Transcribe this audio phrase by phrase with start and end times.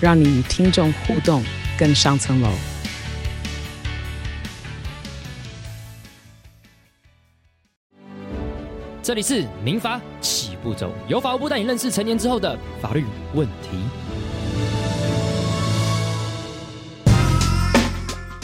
[0.00, 1.42] 让你与听众互动
[1.78, 2.50] 更上层楼。
[9.02, 13.78] 这里是民法起步走，由法务部带你认识成年之后的法律问题。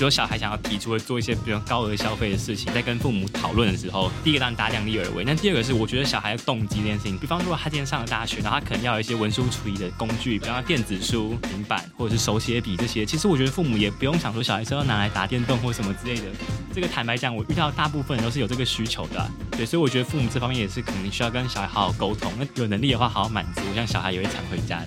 [0.04, 5.24] 有小孩想要提出做一些比较高额消费的事情，在跟父母讨论的时候，第一个当然大量力而为。
[5.24, 13.06] 那第二个是，我觉得小孩的动机这件事情，比方说他今天上了大学，然后他可能要有一些文书处理的工具，比方说电子书、平板或者是手写笔这些。
[13.06, 16.24] 其实我觉得父母也不用想说小孩是要拿来打电动或什么之类的。
[16.72, 22.32] 这个坦白讲，我遇到大部分人都是有这个需求的，对，所以我觉得父母这方面也是可能需要跟小孩好好沟通。
[22.38, 24.82] 那有能力的话，好好满足，这样小孩也会常回家。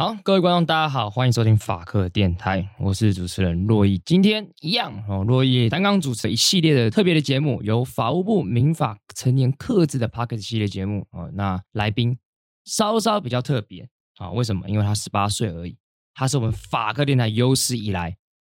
[0.00, 3.98] 好，各位观众，大家好，欢迎收听法克电台，我是主持人洛毅。
[3.98, 11.30] 今天一样哦，洛毅担纲主持一系列的特别的节目，由法务部民法成年克制的 Podcast 系列节目哦。
[11.34, 12.16] 那来宾
[12.64, 14.66] 稍稍比较特别啊，为什么？
[14.70, 15.76] 因为他十八岁而已，
[16.14, 18.16] 他是我们法克电台有史以来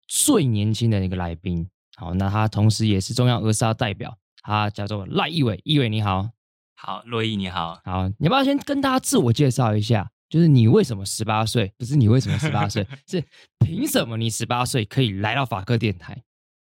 [0.06, 1.66] 最年轻的一个来宾。
[1.96, 6.28] 好，那他同时也是中央俄沙代表，他叫做赖义伟，义伟你好，
[6.76, 10.10] 好，洛毅你好，好，你要不要先跟大家自我介绍一下？
[10.30, 11.72] 就是你为什么十八岁？
[11.76, 12.86] 不是你为什么十八岁？
[13.06, 13.22] 是
[13.58, 16.22] 凭什么你十八岁可以来到法科电台？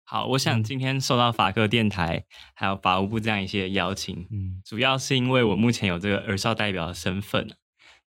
[0.05, 7.51] 好，我想今天受到法科电台还有法务部这样一些邀请，嗯，主要是因为我目前有这个儿少代表的身份。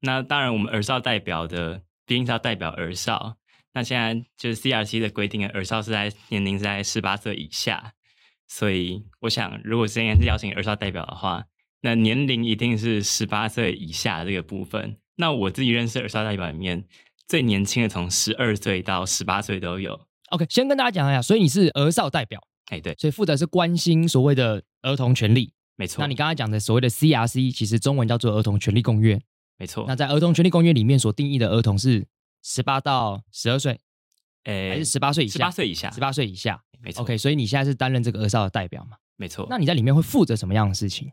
[0.01, 3.35] 那当然，我们儿少代表的毕竟是要代表儿少。
[3.73, 7.93] 那现在就是 CRC 的规定的儿少是在年龄是在十八岁以下，
[8.47, 11.45] 所以我想，如果今天是邀请儿少代表的话，
[11.81, 14.97] 那年龄一定是十八岁以下这个部分。
[15.19, 16.85] 那我自己认识儿少代表里面
[17.27, 19.99] 最年轻的，从十二岁到十八岁都有。
[20.29, 26.01] OK，先跟大家讲一下，所以你是儿少代表，哎，对，所以负责是关心所谓的儿童权利，没错。
[26.01, 29.19] 那你刚才讲的所谓的 CRC，其实中文叫做儿童权利公约，
[29.57, 29.83] 没错。
[29.89, 32.07] 那在儿童权利公约里面所定义的儿童是
[32.41, 33.77] 十八到十二岁，
[34.45, 35.33] 哎，还是十八岁以下？
[35.33, 37.01] 十八岁以下，十八岁以下，没错。
[37.01, 38.95] OK，所以你现在是担任这个儿少的代表嘛？
[39.17, 39.45] 没错。
[39.49, 41.11] 那你在里面会负责什么样的事情？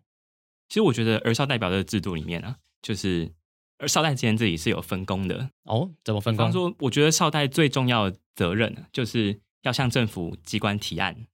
[0.69, 3.33] 其实我觉得儿少代表的制度里面呢、啊，就是。
[3.79, 6.47] 而少代之间自己是有分工的哦，怎么分工？
[6.47, 11.27] 比方说，我觉得少代最重要的责任就是要向政府机关提案。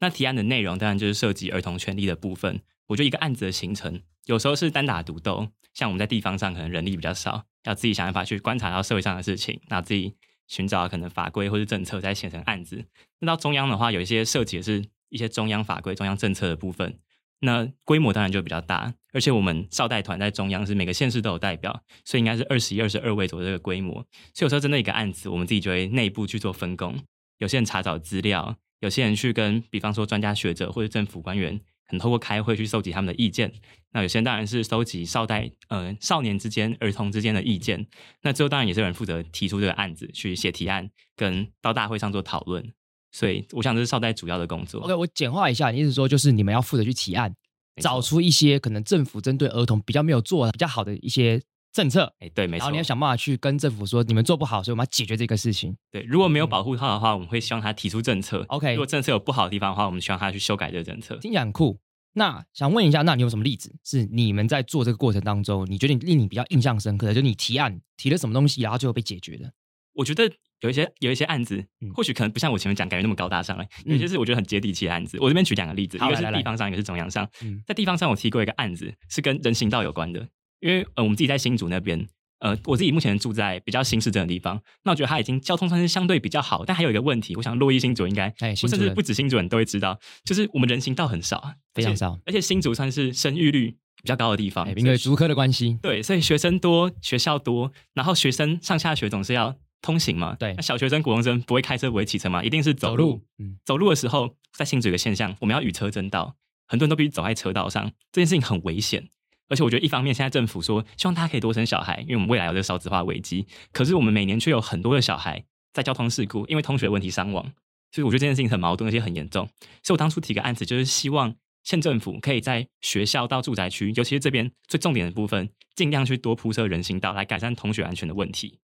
[0.00, 2.62] 那提案的内容当然就是涉及儿童权利的部分。
[2.86, 10.14] 我觉得一个案子的形成，有时候是单打独斗，像我们在地方上可能人力比较少，要自己想办法去观察到社会上的事情，那自己
[10.48, 12.84] 寻找可能法规或是政策，再写成案子。
[13.18, 16.98] 那到中央的话，有一些涉及的是一些中央法规、中央政策的部分。
[17.40, 23.94] 那规模当然就比较大，而且我们少代团在中央是每个县市都有代表，所以应该是二十一、二十二位左右这个规模。
[24.34, 26.96] 所以有时候针对一个案子，我们自己就会内部去做分工。
[27.38, 31.56] 有些人查找资料，有些人去跟比方说专家学者或者政府官员，
[31.86, 33.50] 可能透过开会去收集他们的意见。
[33.92, 37.86] 那有些人当然是收集少代呃少年之间、儿童之间的意见。
[38.22, 42.72] 那最后当然也是有人负责提出这个案子，去写提案，跟到大会上做讨论。
[43.12, 44.80] 所以，我想这是少代主要的工作。
[44.82, 47.34] OK，我简化一下，你意思说就是你们要负责去提案，
[47.82, 52.12] 找出一些可能政府针对儿童比较没有做的比较好的一些政策。
[52.20, 52.60] 哎，对，没错。
[52.60, 55.76] 然后你要想办法去跟政府说，你们做不好，所以我们要解决这个事情。
[55.90, 58.44] 对，如果没有保护他的话，嗯、我们会希望他提出政策。
[58.48, 61.16] OK，如果政策有不好的地方的话，我们希望他去修改这个政策。
[61.16, 61.80] 听起来很酷。
[62.12, 69.52] 那想问一下，那你有什么例子是你们在做这个过程当中，你觉得令你比较印象深刻的，就是你提案提了什么东西，然后最后被解决的？
[69.94, 70.32] 我觉得。
[70.60, 73.64] 有一些有一些案子，或许可能不像我前面讲感觉那么高大上了。
[73.84, 75.18] 有些是我觉得很接地气的案子。
[75.20, 77.28] 我这边举两个例子，一个是地方上，一个是中央上。
[77.66, 80.28] 在地方上，我提过一个案子，是跟人行道有关的。
[80.60, 82.06] 因为呃，我们自己在新竹那边，
[82.40, 84.60] 呃，我自己目前住在比较新市镇的地方。
[84.84, 88.30] 那我觉得它已经交通算是相对比较好，但还有一个问题，我想洛伊新竹应该，
[88.62, 92.20] 我甚至不止新竹人都会知道，就是我们人行道很少，非常少。
[92.26, 93.70] 而且新竹算是生育率
[94.02, 95.78] 比较高的地方，因为竹科的关系。
[95.80, 99.56] 对，所以学生多，学校多，然后学生上下学总是要。
[99.82, 100.34] 通行嘛？
[100.34, 102.42] 对，那小学生、国中生不会开车，不会骑车嘛？
[102.44, 103.12] 一定是走路。
[103.12, 106.36] 走路，嗯，走路的时候，在新竹有个现象，我们要与车争道，
[106.66, 109.08] 很多人都必须走在车道上，这件事情很危险。
[109.48, 113.46] 而且我觉得，一方面现在政府说希望大家可以多生小孩，因为我们未来有这个少子化危机。
[113.72, 117.52] 可是我们每年却有很多的小孩在交通事故，因为同学问题伤亡。
[117.90, 119.44] 所以我觉得这件事情很矛盾，而且很严重。
[119.82, 121.34] 所以我当初提个案子，就是希望
[121.64, 128.60] 县政府可以在学校到住宅区，尤其是这边最重点的部分，尽量去多铺设人行道，来改善同学安全的问题。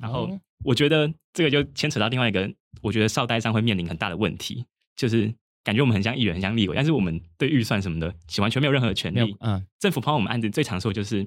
[0.00, 2.50] 然后，我觉得这个就牵扯到另外一个，
[2.82, 4.64] 我觉得少代上会面临很大的问题，
[4.96, 5.32] 就是
[5.64, 9.36] 感觉我们很像议员，很像立委，但是我们对预算什么的，完全没有任何的权利。
[9.40, 11.26] 嗯，政府帮我们案子最常说就是，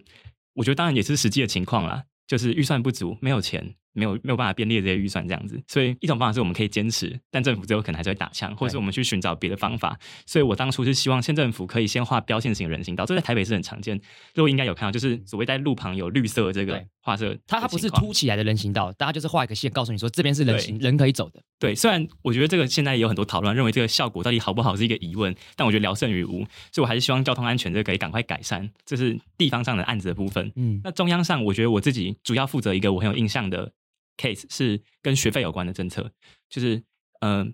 [0.53, 3.75] 我觉得当然也是实际的情况啦，就是预算不足，没有钱。
[3.93, 9.97] 没有没有办法编列这些预算这样子，所以一种方法是我们可以坚持，但政府最后可能还是会打枪，或者是我们去寻找别的方法。
[10.25, 13.99] 所以我当初是希望县政府可以先画标线型人行道，这在台北是很常见，
[14.35, 21.41] 如果应该有看到，就是所谓在路旁有绿色这个画色，它它不是凸起来的人行道，大家就是画一个线，告诉你说这边是人行人可以走的。
[21.57, 30.51] 对，虽然我觉得这个现在也有很多讨论，认为这个效果到底好不好是一个疑问，但我觉得聊胜于无，所以我还是希望交通安全这个可以赶快改善，这是地方上的案子的部分。
[30.55, 33.71] 嗯，那中央上，我觉得我自己主要负责一个我很有印象的。
[34.19, 36.11] Case 是跟学费有关的政策，
[36.49, 36.83] 就是
[37.21, 37.47] 呃，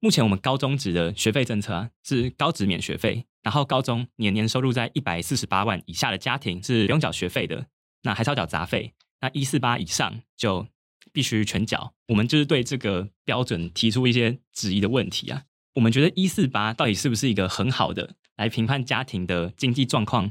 [0.00, 7.66] 目前我们高中职的学费政策啊，是高职免学费，然后高中年年收入在一百四十八万以下的家庭是不用缴学费的，
[8.02, 10.66] 那还是要缴杂费，那一四八以上就
[11.12, 11.92] 必须全缴。
[12.06, 15.42] 我们就是对这个标准提出一些质疑的问题啊，
[15.74, 20.30] 我们觉得一四八到底是不是一个很好的来评判家庭的经济状况？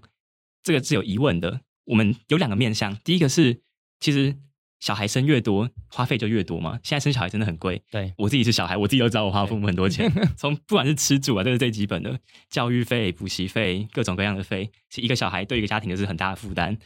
[0.63, 1.62] 这个是有疑问的。
[1.85, 3.62] 我们有两个面向，第一个是
[4.00, 4.35] 其实。
[4.79, 6.79] 小孩生越多，花费就越多嘛。
[6.83, 7.81] 现在生小孩真的很贵。
[7.91, 10.12] 对，我自己是小孩，我自己都知道我花父母很多钱。
[10.38, 12.19] 从不管是吃住啊，这是最基本的
[12.50, 16.77] 教育费、补习费，各种各样的费，是一个小孩对一个家庭就是很大的负担。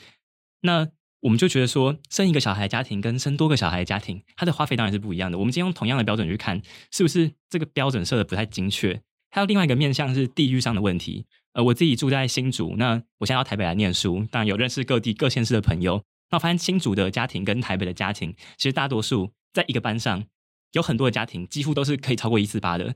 [0.62, 0.88] 那
[1.22, 5.38] 我们就觉得说，生一个小孩的家庭跟生多个小孩的家庭，它的花费当然是不一样的。
[5.38, 6.62] 我们今天用同样的标准去看，
[6.92, 9.02] 是不是这个标准设的不太精确？
[9.30, 11.26] 还有另外一个面向是地域上的问题。
[11.54, 16.02] 呃，我自己住在新竹，那我现在到台北来念书，当然有认识各地各县市的朋友。
[16.32, 20.24] 那我发现新竹的家庭跟台北的家庭，其实大多数在一个班上，
[20.72, 22.96] 有很多的家庭几乎都是可以超过一四八的，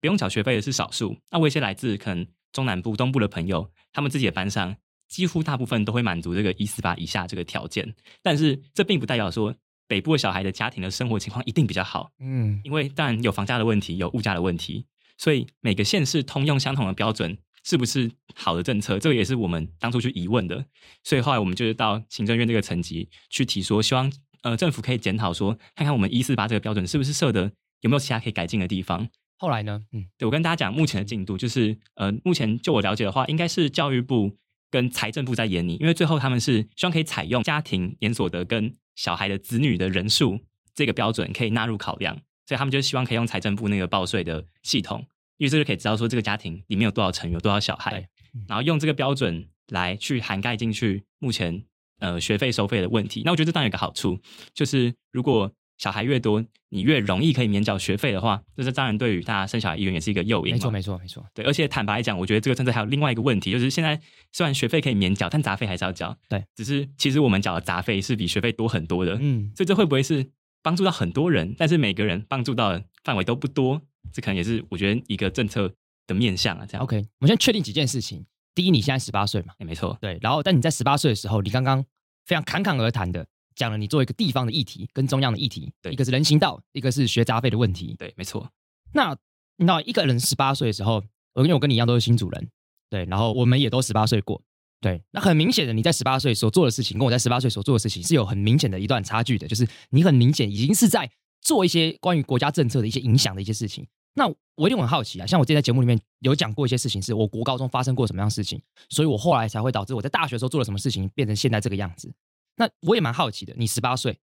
[0.00, 1.16] 不用缴学费的是少数。
[1.30, 4.76] 那我一些来自可能中南部、东部的朋友，他们自己的班上，
[5.08, 7.94] 几乎大部分都会满足这个一四八以下这个条件。
[8.22, 9.54] 但是这并不代表说
[9.88, 14.84] 北部的小孩的家庭的生活情况一定比较好，嗯，因为当然有房价的问题，有物价的问题，
[15.16, 17.38] 所以每个县市通用相同的标准。
[17.64, 18.98] 是不是好的政策？
[18.98, 20.64] 这个也是我们当初去疑问的，
[21.02, 24.12] 所以后来我们就是到行政院这个层级去提说，希望
[24.42, 27.50] 呃政府可以检讨说，看看我们一四八这个标准是不是设的
[27.80, 29.08] 有没有其他可以改进的地方。
[29.38, 34.36] 后来呢，嗯，对，我跟大家讲目前的进度，就是呃目前就我了解的话，应该是教育部
[34.70, 40.38] 跟财政部在研拟，因为最后他们是希望可以采用家庭年所得跟小孩的子女的人数
[40.74, 42.14] 这个标准可以纳入考量，
[42.46, 45.04] 所以他们就希望可以用财政部那个报税的系统。
[45.38, 48.08] 于是就可以知道说这个家庭里面有多少成员，有多少小孩，
[48.48, 51.64] 然后用这个标准来去涵盖进去目前
[52.00, 53.22] 呃学费收费的问题。
[53.24, 54.18] 那我觉得这当然有个好处，
[54.54, 60.52] 就是如果小孩越多，你越容易可以免缴学费的话，这是当然对于大家生小孩意愿也是一个诱因。
[60.52, 61.26] 没错，没错，没错。
[61.34, 64.00] 对，而且坦白来讲，我觉得这个政策还有另外一个问题，就是现在
[64.30, 66.16] 虽然学费可以免缴，但杂费还是要缴。
[66.28, 69.18] 对，只是其实我们缴的杂费是比学费多很多的。
[69.20, 70.30] 嗯，所以这会不会是
[70.62, 73.82] 帮助到很多人，但是每个人帮助到的范围都不多？
[74.14, 75.70] 这可能也是我觉得一个政策
[76.06, 76.82] 的面向啊，这样。
[76.84, 78.24] OK，我们先确定几件事情。
[78.54, 79.52] 第一，你现在十八岁嘛？
[79.58, 79.98] 哎，没错。
[80.00, 81.84] 对，然后，但你在十八岁的时候，你刚刚
[82.24, 83.26] 非常侃侃而谈的
[83.56, 87.96] 讲了你作为一个地方的议题跟中央的议题，对，一个是人行道，一个是学杂费的问题。
[87.98, 88.48] 对，没错。
[88.92, 89.16] 那
[89.56, 91.02] 那一个人十八岁的时候，
[91.32, 92.48] 我因为我跟你一样都是新主人，
[92.88, 94.40] 对，然后我们也都十八岁过，
[94.80, 95.02] 对。
[95.10, 103.84] 那很明显的，你在十八岁所做的事情，跟我在十八岁所做的事情是有很明显的一段差距的，就是你很明显已经是在做一些关于国家政策的一些影响的一些事情。
[104.14, 112.14] 那我一定很好奇啊，像我之前在节目里面有讲过一些事情，是我国高中发生过什么样的事情，所以我后来才会导致我在大学的时候做了什么事情，变成现在这个样子。
[112.56, 114.18] 那我也蛮好奇的，你十八岁，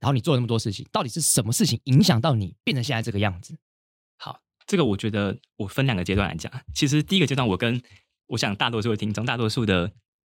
[0.00, 3.56] 然后你做了那么多事情，到底是什么事情影响到你变成现在这个样子？
[4.18, 6.52] 好，这个我觉得我分两个阶段来讲。
[6.74, 7.82] 其实第一个阶段，我跟
[8.26, 9.92] 我想大多数的听众，大多数的。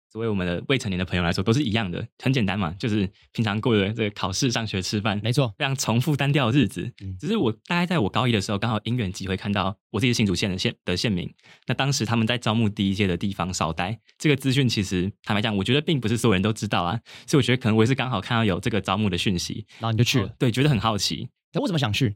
[0.09, 6.91] 作为我们的未成年的朋友来说，都是一样的，很简单嘛，就是平常过的这个考试、上学、吃饭，没错，非常重复单调的日子。
[7.01, 11.31] 嗯，只是我大概在我高一的时候，刚好因缘机会看到我自己新竹县的县的县民，
[11.67, 21.29] 那当时他们在招募第一届的地方少待，这个资讯其实坦白讲，我觉得并不是所有人都知道啊，所以我觉得可能我也是刚好看到有这个招募的讯息，然后你就去了，对，觉得很好奇。
[21.53, 22.15] 那为什么想去？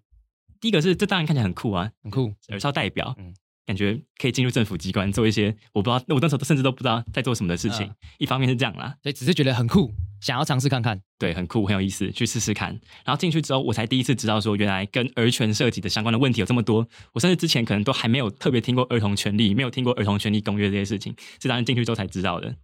[0.59, 3.33] 第一个是这当然看起来很酷啊，很酷，耳少代表，嗯。
[3.65, 7.88] 感觉可以进入政府机关做一些我不知道，我那时候甚至都不知道在做什么的事情。
[7.88, 11.01] 呃、一方面是这样啦，所以只是觉得很酷，想要尝试看看。
[11.17, 12.70] 对，很酷，很有意思，去试试看。
[13.05, 16.88] 然后进去之后，我才第一次知道说，原来跟儿权涉及的相关的问题有这么多。
[17.13, 22.55] 我甚至之前可能都还没有特别听过儿童权利，没有听过儿童权利公约这些事情，是当然进去之后才知道的。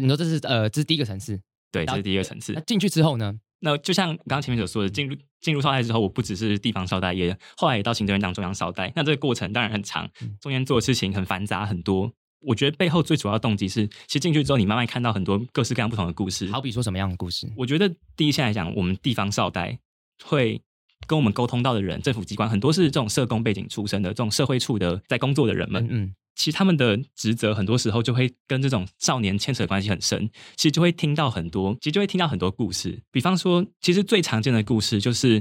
[0.00, 2.52] 你说这是呃，这是第一个层次，对，这是第一个层次。
[2.52, 3.34] 那进去之后呢？
[3.60, 8.92] 那就像刚刚前面所说的，进入进入少代之后，我不只是地方少代，也后来也到行政院当中央少代。
[8.94, 10.08] 那这个过程当然很长，
[10.40, 12.12] 中间做的事情很繁杂很多。
[12.40, 16.48] 我觉得背后最主要的动机是，其实进去之后，你慢慢看到很多各式各样不同的故事。
[16.52, 17.50] 好比说什么样的故事？
[17.56, 19.76] 我觉得第一线来讲，我们地方少代
[20.24, 20.62] 会
[21.08, 25.84] 跟我们沟通到的人，政府机关很多是这种社工背景出身的，这种社会处的在工作的人们。
[25.86, 26.14] 嗯，嗯。
[26.38, 33.02] 其实他们的职责很多时候就会跟这种少年牵扯关系很深，其实就会听到很多，其实就会听到很多故事。
[33.10, 35.40] 比方说，其实最常见的故事就是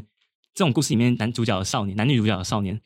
[0.55, 2.81] 这种故事里面男主角的少年，男女主角的少年。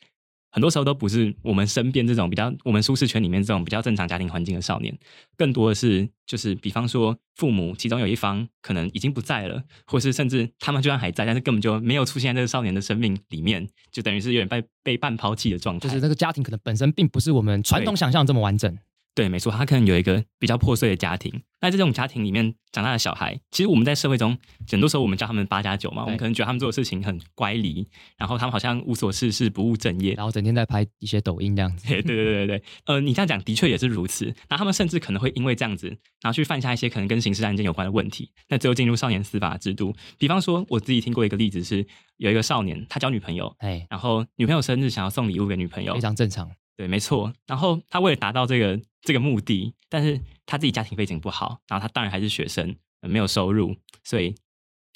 [0.51, 4.97] 很多时候都不是我们身边这种比较我们舒适圈里面这种比较正常家庭环境的少年，
[5.37, 15.87] 更多的是就是比方说父母其中有一方可能已经不在了，或是甚至他们就算还在，但是根本就没有出现在这个少年的生命里面，就等于是有点被被半抛弃的状态。
[15.87, 18.77] 就是那个家庭可能本身并不是我们传统想象这么完整。
[19.13, 21.43] 对，没错，他可能有一个比较破碎的家庭。
[21.59, 24.35] 那在这种家庭里面长大的小孩，其实我们在社会中
[24.69, 27.85] 很多时候我们叫他们八加九嘛，我们可能觉得他们做的事情很乖离，
[28.17, 31.87] 然后他们好像无所事事、不务正业，然后整天在拍一些抖音这样子。
[31.91, 34.33] 对对对对对，呃，你这样讲的确也是如此。
[34.49, 35.87] 那他们甚至可能会因为这样子，
[36.21, 39.93] 然后去犯下一些可能跟刑事案件有关的问题，那最后进入少年司法制度。
[40.17, 41.85] 比方说，我自己听过一个例子是，
[42.17, 46.49] 有一个少年他交女朋友，哎，然后女朋友生日想要送礼物给女朋友，非常正常。
[46.81, 47.31] 对，没错。
[47.45, 54.33] 然后他为了达到这个这个目的，但是他自己家庭背景不好，然后他当然还是学生，没有收入，所以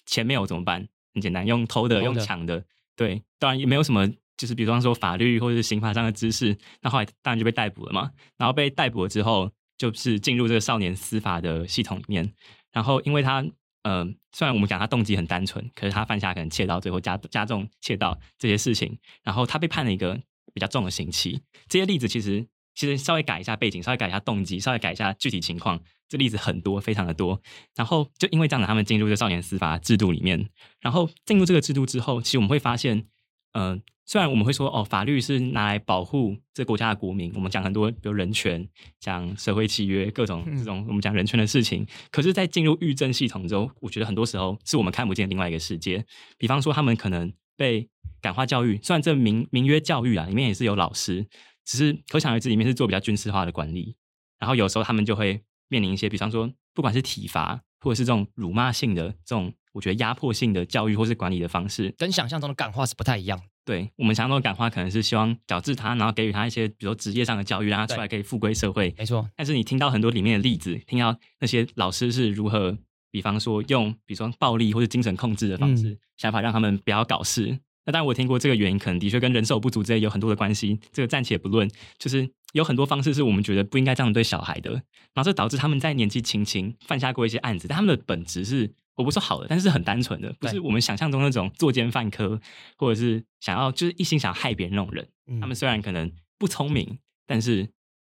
[0.07, 0.87] 钱没有怎么办？
[1.13, 2.65] 很简单，用偷的，偷的用抢的。
[2.95, 6.57] 对，当然也没有什么，就是比方说法律或者是刑法上的知识。
[6.81, 8.09] 那后来当然就被逮捕了嘛。
[8.35, 12.33] 然后被逮捕了之后，就是进入这个少年司法的系统里面。
[12.71, 13.41] 然后因为他，
[13.83, 20.19] 嗯、呃，虽然我们讲他动机很单纯，可是他犯下可能窃盗，最后加加重窃盗这些事情，然后他被判了一个。
[20.53, 27.41] 比较重的刑期，这些例子其实其实稍微改一下背景，稍微改一下动机，稍微改一下具体情况，这例子很多，非常的多。
[27.75, 30.49] 然后就因为这样子，他们进入这少年司法制度里面，
[30.81, 32.97] 然后进入这个制度之后，其实我们会发现，
[33.53, 38.67] 嗯、呃，虽然我们会说哦，法律是拿来保护这国家的国民，我们讲很多比如人权，
[38.99, 46.05] 讲社会契约，各种这种我们讲人权的事情，可是，在进入狱政系统之后，我觉得很多时候是我们看不见另外一个世界。
[46.37, 47.31] 比方说，他们可能。
[47.55, 47.89] 被
[48.21, 51.27] 感化教育，虽然这名名曰教育啊，里面也是有老师，
[51.63, 53.95] 只是可想而知，里面是做比较军事化的管理。
[54.39, 63.41] 然后有时候他们就会面临一些，比方说，不管是体罚，或者是这种辱骂性的这种，我觉得压迫性的教育或是管理的方式，跟想象中的感化是不太一样。
[63.63, 68.93] 对，我们想象中的感化，可能是希望矫治他，然后给予他一些，比如说职业上的教育，让他出来可以复归社会。
[68.95, 69.27] 没错。
[69.35, 72.77] 但是你听到很多里面的例子，听到那些老师是如何，
[73.15, 77.57] 比方说用，比如说暴力或者精神控制的方式，嗯、想法让他们不要搞事。
[77.85, 80.77] 那当然，我听过这个原因，可能的确跟人手不足之类有很多的关系。
[80.91, 81.65] 这个暂且不论，
[81.97, 84.83] 就是有很多方式是我们觉得不应该这样对小孩的，然
[85.15, 87.69] 后这导致他们在年纪轻轻犯下过一些案子。
[87.69, 92.37] 但他们的本质是，我不说好的，但是很单纯的，不是我们想象中那种作奸犯科，
[92.75, 95.07] 或者是想要就是一心想要害别人那种人。
[95.39, 97.69] 他们虽然可能不聪明，但是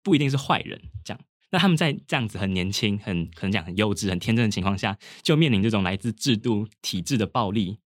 [0.03, 0.81] 不一定是坏人。
[1.05, 7.79] 这样，那他们在这样子很年轻、很可能讲很幼稚、很天真的情况下，就面临这种来自制度体制的暴力，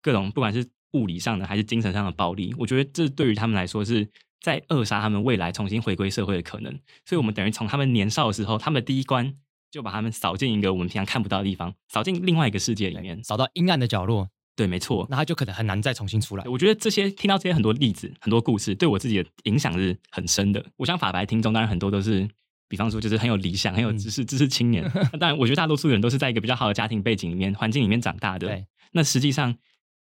[0.00, 0.68] 各种不管是。
[0.94, 4.06] 物理上的还是精神上的暴力，我觉得这对于他们来说是
[4.42, 6.70] 在扼杀他们未来重新回归社会的可能。
[7.06, 9.34] 所以，我们等于从他们年少的时候，他们的第一关
[9.70, 14.28] 就把他们扫进一个我们平常看不到的地方，扫进另外一个世界里面，扫到阴暗的角落。
[14.54, 16.44] 对，没错，那他就可能很难再重新出来。
[16.44, 20.62] 我觉得这些听到这些很多例子、很多故事，对我自己的影响是很深的。
[20.76, 22.28] 我想法白听众当然很多都是，
[22.72, 24.82] 比方说就是很有理想、很有知识、知识青年。
[25.12, 28.48] 那当然，我觉得大多数人都是在一个比较好的家庭背景里面、环境里面长大的。
[28.48, 29.54] 对，那实际上。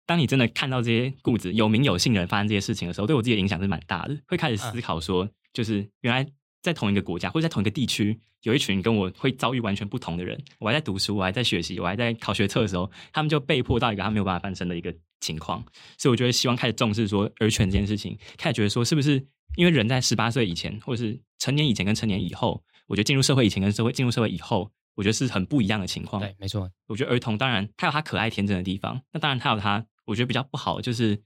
[0.05, 4.17] 当你真的看到这些故事，有名有姓的人发生这些事情的时候，对我自己的影响是蛮大的。
[4.27, 6.27] 会开始思考说，就是原来
[6.63, 10.35] 在同一个国家或者在同一个地区，有一群跟我会遭遇完全不同的人。
[10.57, 15.63] 我还在读书，我还在学习，我还在考学测的时候，他们就被迫到一个他没有办法翻身的一个情况。
[15.95, 19.23] 所以，我觉得希望开始重视说儿权这件事情，开始觉得说，是不是
[19.59, 26.21] 因为人在十八岁以前，或者是成年以前跟成年以后，我觉得进入社会以前跟社会进入社会以后，我觉得是很不一样的情况。
[26.21, 26.71] 对，没错。
[26.87, 29.85] 我觉得儿童当然他有他可爱天真的地方，那当然他有他。
[30.05, 31.21] 我觉得比较不好，就是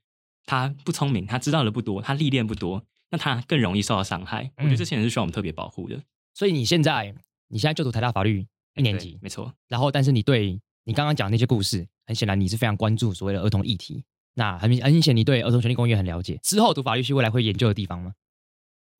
[0.48, 4.52] 他不聪明，他知道的不多，他历练不多，那他更容易受到伤害。
[4.58, 5.96] 我觉得这些人是需要我们特别保护的。
[5.96, 6.04] 嗯。
[6.34, 7.13] 所以你现在，
[7.50, 9.54] 你现在就读台大法律一年级，没错。
[9.68, 14.04] 然后，但是你对你刚刚讲的那些故事，很显然你是非常关注所谓的儿童议题。
[14.36, 16.40] 那很明很明显，你对儿童权利公约很了解。
[16.42, 18.13] 之后读法律系，未来会研究的地方吗？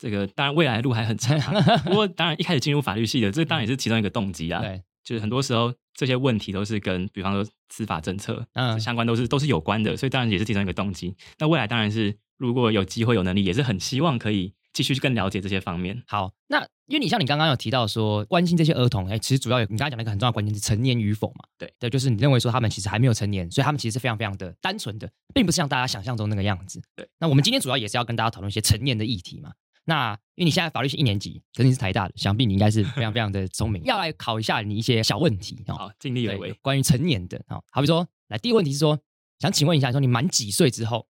[0.04, 1.40] 这个当然，未来的路还很长。
[1.86, 4.60] 不过，当然一开始进入法律系的，这当然也是其中一个动机啊。
[4.60, 4.84] 对。
[5.02, 11.16] 就是很多时候这些问题都是跟，比方说司法政策，嗯，相关都是都是有关的，所以当然也是其中一个动机。
[11.40, 16.04] 那未来当然是如果有机会有能力，也是很希望可以继续去更了解这些方面。
[16.08, 21.46] 好，那因为你像你刚刚有提到说关心这些儿童，哎，其实主要有你刚刚讲那个很重要的关键是成年与否嘛？
[21.58, 26.82] 对对，就是你认为说他们其实还没有成年，所以他们其实是非常非常的单纯的，并不是像大家想象中那个样子。
[26.96, 29.52] 对，那我们今天主要也是要跟大家讨论一些成年的议题嘛。
[29.86, 36.54] 那因为你现在法律系一年级，可是你是台大的，想必你应该是非常 非常的聪明， 要来考一下你一些小问题好，尽力而为。
[36.62, 39.00] 关于成年的哦，好比说，来第一个问题是说，
[39.40, 41.08] 想请问一下，说你满几岁之后，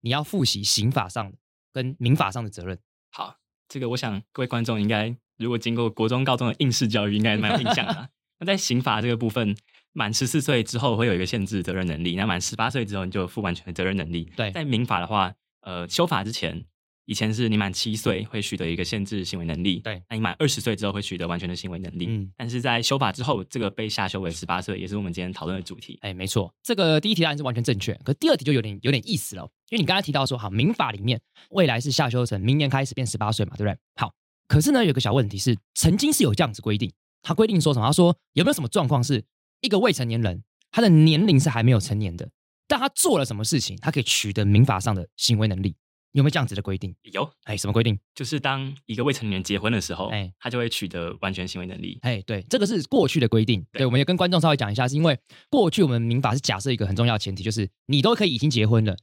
[0.00, 1.38] 你要负起刑法上的
[1.72, 2.78] 跟民法上的责任？
[3.10, 3.36] 好，
[3.68, 8.10] 这个我想各位观众应该如果经过国中、高中的应试教育，应该蛮有印象的。
[8.40, 9.56] 那在刑法这个部分，
[9.92, 14.30] 满十四岁之后会有一个限制责任能力，那满十八岁之后你就负完全的责任能力。
[14.36, 16.66] 对，在民法的话，呃，修法之前。
[17.06, 25.96] 以前是你满七岁会取得一个限制行为能力，对，那你满二十岁之后会取得完全的行为能力，嗯，但是在修法之后，这个被下修为十八岁，也是我们今天讨论的主题。
[26.02, 31.20] 哎，没错，这个第一题答案是完全正确，可第二题就有点有点意思了，因为你刚才提到说，好，民法里面
[31.50, 33.78] 未来是下修成明年开始变十八岁嘛，对不对？
[33.94, 34.12] 好，
[34.48, 37.86] 可是呢，有个小问题是，曾经是有这样子规定，他规定说什么？
[37.86, 39.24] 他说有没有什么状况是
[39.60, 42.28] 一个未成年人，他的年龄是还没有成年的，
[42.66, 45.76] 但他做了什么事情，他可以取得民法上的行为能力？
[46.16, 46.94] 有没有这样子的规定？
[47.12, 47.98] 有，哎，什么规定？
[48.14, 51.98] 就是当一个未成年人结婚的时候，哎，他就会取得完全行为能力。
[52.00, 53.60] 哎，对，这个是过去的规定。
[53.70, 55.18] 对，对，我们也跟观众稍微讲一下，是因为
[55.50, 58.96] 过去我们民法是假设一个很重要的前提，就是你都可以已经结婚了，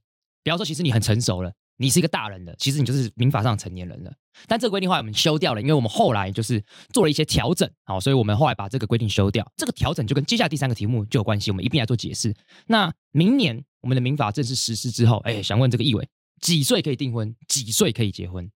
[0.43, 4.12] 比方说其实你很成熟了，你是一个大人了，其实你就是民法上成年人了。
[4.48, 9.48] 但这个规定后来我们修掉了，因为我们后来就是做了一些调整，好，所以我们后来把这个规定修掉。
[9.55, 12.34] 这个调整就跟接下来第三个题目就有关系，我们一并来做解释。
[12.65, 16.08] 那明年我们的民法正式实施之后，哎，想问这个意伟。
[16.44, 17.34] 几岁可以订婚？
[17.48, 18.52] 几岁可以结婚？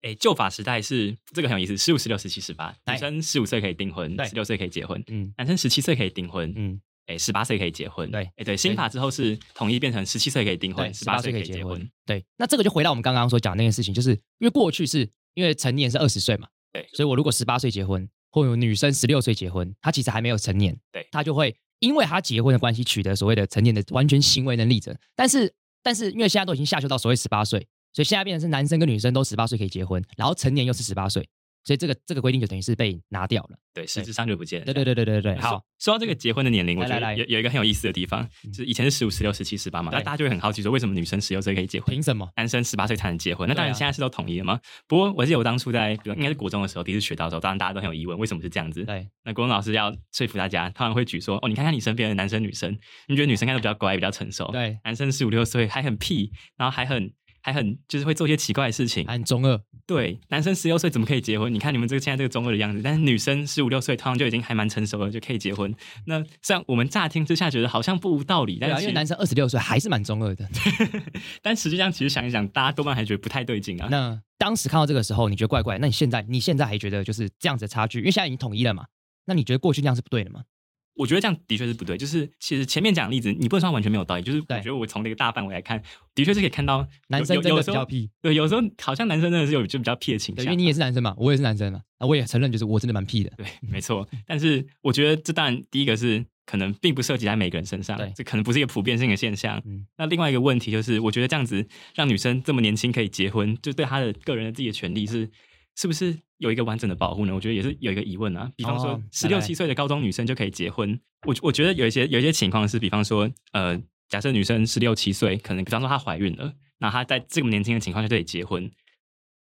[0.00, 25.52] 哎，旧法时代是这个很有意思，十五、十六、十七、十八，女生十五岁可以订婚，十六岁可以结婚，嗯，男生十七岁可以订婚，嗯，哎，十八岁可以结婚，对，哎，对，新法之后是统一变成十七岁可以订婚，十八岁可以结婚，对，那这个就回到我们刚刚所讲的那件事情，就是因为过去是因为成年是二十岁嘛，对，所以我如果十八岁结婚，或有女生十六岁结婚，她其实还没有成年，对，她就会因为她结婚的关系取得所谓的成年的完全行为能力者，但是。
[25.82, 31.28] 但是因为现在都已经下修到所谓十八岁，所以现在变成是男生跟女生都十八岁可以结婚，然后成年又是十八岁。
[31.68, 34.64] 所以这个这个规定就等于是被拿掉了，对，实质上就不见了。
[34.64, 35.36] 对对对对对对。
[35.36, 41.94] 好，说到这个结婚的年龄，我觉得有有一个很有意思的地方，就是以前是十五、十六、十七、十八嘛，那大家就会很好奇说，为什么女生十六岁可以结婚？
[41.94, 42.26] 凭什么？
[42.38, 43.46] 男生十八岁才能结婚？
[43.46, 44.58] 那当然现在是都统一了吗？
[44.86, 48.82] 不过我记得我当初在，比如应该是国中的时候，第一次学到的时候，当然大家都很有疑问，为什么是这样子？
[48.84, 49.06] 对。
[49.24, 52.74] 那国中老师要说服大家，他们会举说，哦，你看看你身边的男生女生，
[53.08, 57.12] 你觉得女生看着比较乖，比较成熟，对，男生十五六岁还很屁，然后还很。
[57.50, 59.60] 还很就是会做一些奇怪的事情，还很中二。
[59.86, 61.52] 对，男生十六岁怎么可以结婚？
[61.52, 65.74] 你看你们这个现在这个中二的样子，但是女生十五六岁，通常就已经还蛮成熟了，就可以结婚。
[66.06, 70.46] 那虽然我们乍听之下觉得好像不无道理，但是、啊、因为男生二十六岁还是蛮中二的。
[71.40, 73.88] 但实际上，其实想一想，大家多半还觉得不太对劲啊。
[73.90, 75.78] 那当时看到这个时候，你觉得怪怪？
[75.78, 78.00] 那你现在你现在还觉得就是这样子的差距？
[78.00, 78.84] 因为现在已经统一了嘛？
[79.24, 80.42] 那你觉得过去那样是不对的吗？
[80.98, 84.22] 我觉得这样的确是不对，就是其实前面讲的例子，你不能说完全没有道理。
[84.22, 85.80] 就是我觉得我从那个大范围来看，
[86.14, 88.10] 的确是可以看到男生真的比较屁。
[88.20, 90.44] 对，有时候好像男生真的是有就比较屁的倾向。
[90.44, 93.30] 因为你也是男生嘛，我也是男生嘛，啊，我也承认就是我真的蛮屁的。
[93.36, 94.06] 对，没错。
[94.26, 99.62] 但是我觉得这当然第一个是可能并不涉及在每个人身上，对，这可能不是一个普遍性的现象。
[99.64, 99.86] 嗯。
[99.96, 105.30] 那另外一个问题就是，我觉得这样子让女生这么年轻可以结婚，就对她的个人的自己的权利是
[105.76, 107.34] 是不是有一个完整的保护呢？
[107.34, 108.50] 我觉得也是有一个疑问啊。
[108.56, 118.70] 比方说，十六七岁的高中女生就可以结婚，我我觉得有一些有一些情况是，比方说，呃，假设女生十六七岁，可能比方说她怀孕了，那她在这么年轻的情况下就可以结婚。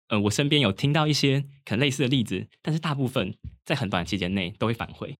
[0.10, 5.15] 呃，我身边有听到一些可能类似的例子，但是大部分在很短期间内都会反悔。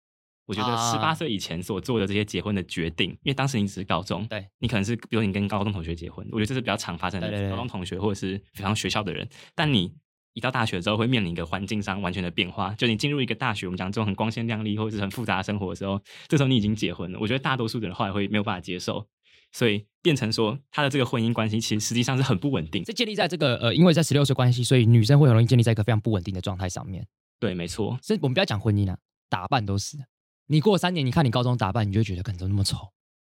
[0.47, 9.93] 我觉得十八岁以前所做的这些结婚的决定，因为当时你只是高中，对，你可能是比如你跟高中同学结婚，我觉得这是比较常发生的，高中同学或者是比方学校的人，但你。
[10.38, 12.71] 一到大学之后，会面临一个环境上完全的变化。
[12.76, 17.17] 就你进入一个大学，我们讲这种很光鲜亮丽或者是很复杂的生活的时候，这时候你已经结婚了。
[17.19, 19.04] 我觉得大多数的人后来会没有办法接受，
[19.52, 22.84] 所以变成说他的这个婚姻关系其实实际上是很不稳定。
[22.84, 27.04] 这建立在这个呃，因为在十六岁关系，所以女生会很容易建立在一个非常不稳定的状态上面。
[27.39, 27.97] 对，没错。
[28.04, 28.95] 所以我们不要讲婚姻啊，
[29.30, 29.97] 打扮都是。
[30.45, 32.78] 你过三年，你看你高中打扮，你就觉得可能都那么丑。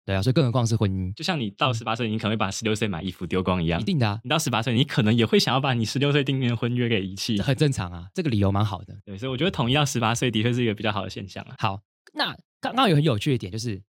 [0.03, 1.13] 对啊，所以更何况是婚姻。
[1.13, 3.79] 就像你到十八岁，你可能会把十六岁买衣服丢光一样。
[3.79, 7.39] 一定的啊，你到十八岁，你可能也会想要把你十六岁订婚的婚约给遗弃。
[7.39, 8.97] 很正常啊，这个理由蛮好的。
[9.05, 11.55] 对，所以我觉得统一到十八岁的确是一个比较好的现象啊。
[11.59, 11.81] 好，
[12.13, 13.81] 那刚刚有很有趣的一点就是，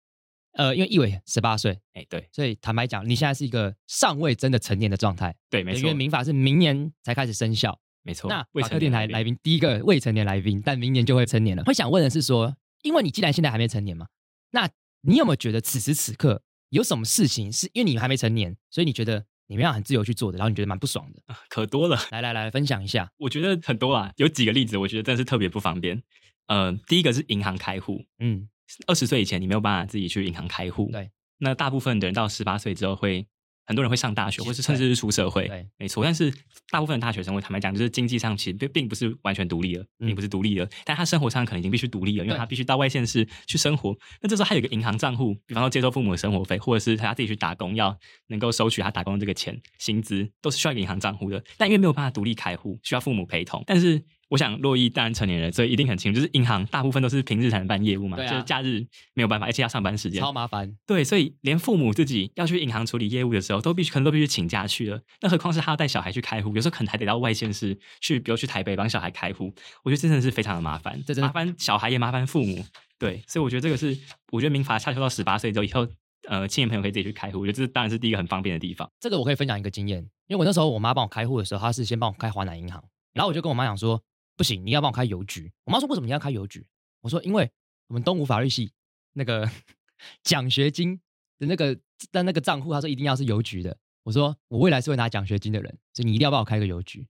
[0.53, 5.35] 呃，因为易伟十八岁，哎，对，所以坦白讲，你现在是一个尚未真的成年的状态。
[5.49, 5.81] 对，没错。
[5.81, 8.29] 因为民法是明年才开始生效，没错。
[8.29, 11.65] 那法客电台来宾第一个未成年来宾，但明年就会成年了。
[11.65, 14.09] 会想问的是说，因为你既然现在还没成年嘛，
[14.51, 14.69] 那
[15.03, 16.43] 你有没有觉得此时此刻？
[16.71, 21.35] 有什么事情是因为你还没成年，所以你觉得你们要很自由去做的，然后你觉得蛮不爽的？
[21.49, 23.11] 可多了，来来来，分享一下。
[23.19, 26.03] 我觉得很多啊，有几个例子，我觉得真的是特别不方便。
[26.47, 28.49] 呃，第一个是银行开户，嗯，
[28.87, 31.11] 二十岁以前你没有办法自己去银行开户，对。
[31.39, 33.27] 那大部分的人到十八岁之后会。
[33.73, 36.05] 很多人会上大学，或是甚至是出社会，对，没错。
[36.05, 36.31] 但是
[36.71, 40.67] 大部分的大学生，我坦白讲，就是经济上其实并并不是完全独立了，并不是独立了。
[40.67, 43.97] 嗯、但他生活上可能已经必须独立了，因为他必须到外县市去生活。
[44.21, 51.43] 那这时候还有一个银行账户，比方说接受父母的生活费，或者是他自己去打工，要能够收取他打工的这个钱薪资，都是需要一个银行账户的。
[51.57, 53.65] 但因为没有办法独立开户，需要父母陪同。
[53.67, 60.75] 但是我想，洛伊当然成年人，所以一定很清楚，就是银行大部分都是平日才能办业务嘛，啊、就是假日没有办法，而且要上班时间超麻烦。
[60.87, 64.99] 对，所以连父母自己要去银行处理业务的时候，都必须可能都必须请假去了。
[65.21, 69.53] 那何况是他要带小孩去开户，有时候可能还得到外县市去，比如去台北帮小孩开户。
[69.85, 72.65] 我觉得真的是非常的麻烦，这真的麻烦小孩也麻烦父母。
[72.99, 73.95] 对，所以我觉得这个是，
[74.31, 75.87] 我觉得民法下修到十八岁之后，以后
[76.27, 78.91] 呃青年朋友可以自己去开户，我觉得这当然是第一个很方便的地方。
[78.99, 84.03] 这个我可以分享一个经验，因为我那时候我妈帮我开户的时候，她是先帮我开华南银行，然后我就跟我妈讲说。
[84.37, 85.53] 不行，你要帮我开邮局。
[85.65, 86.67] 我妈说：“为什么你要开邮局？”
[87.03, 87.51] 我说：“因为
[87.89, 88.73] 我们东吴法律系
[89.13, 89.49] 那个
[90.25, 91.01] 奖学金
[91.39, 91.79] 的那个
[92.11, 97.07] 但那个账户，他说一定要是邮局的。”我说：“我未来是会拿奖学金的人，所以你一定要帮我开个邮局。”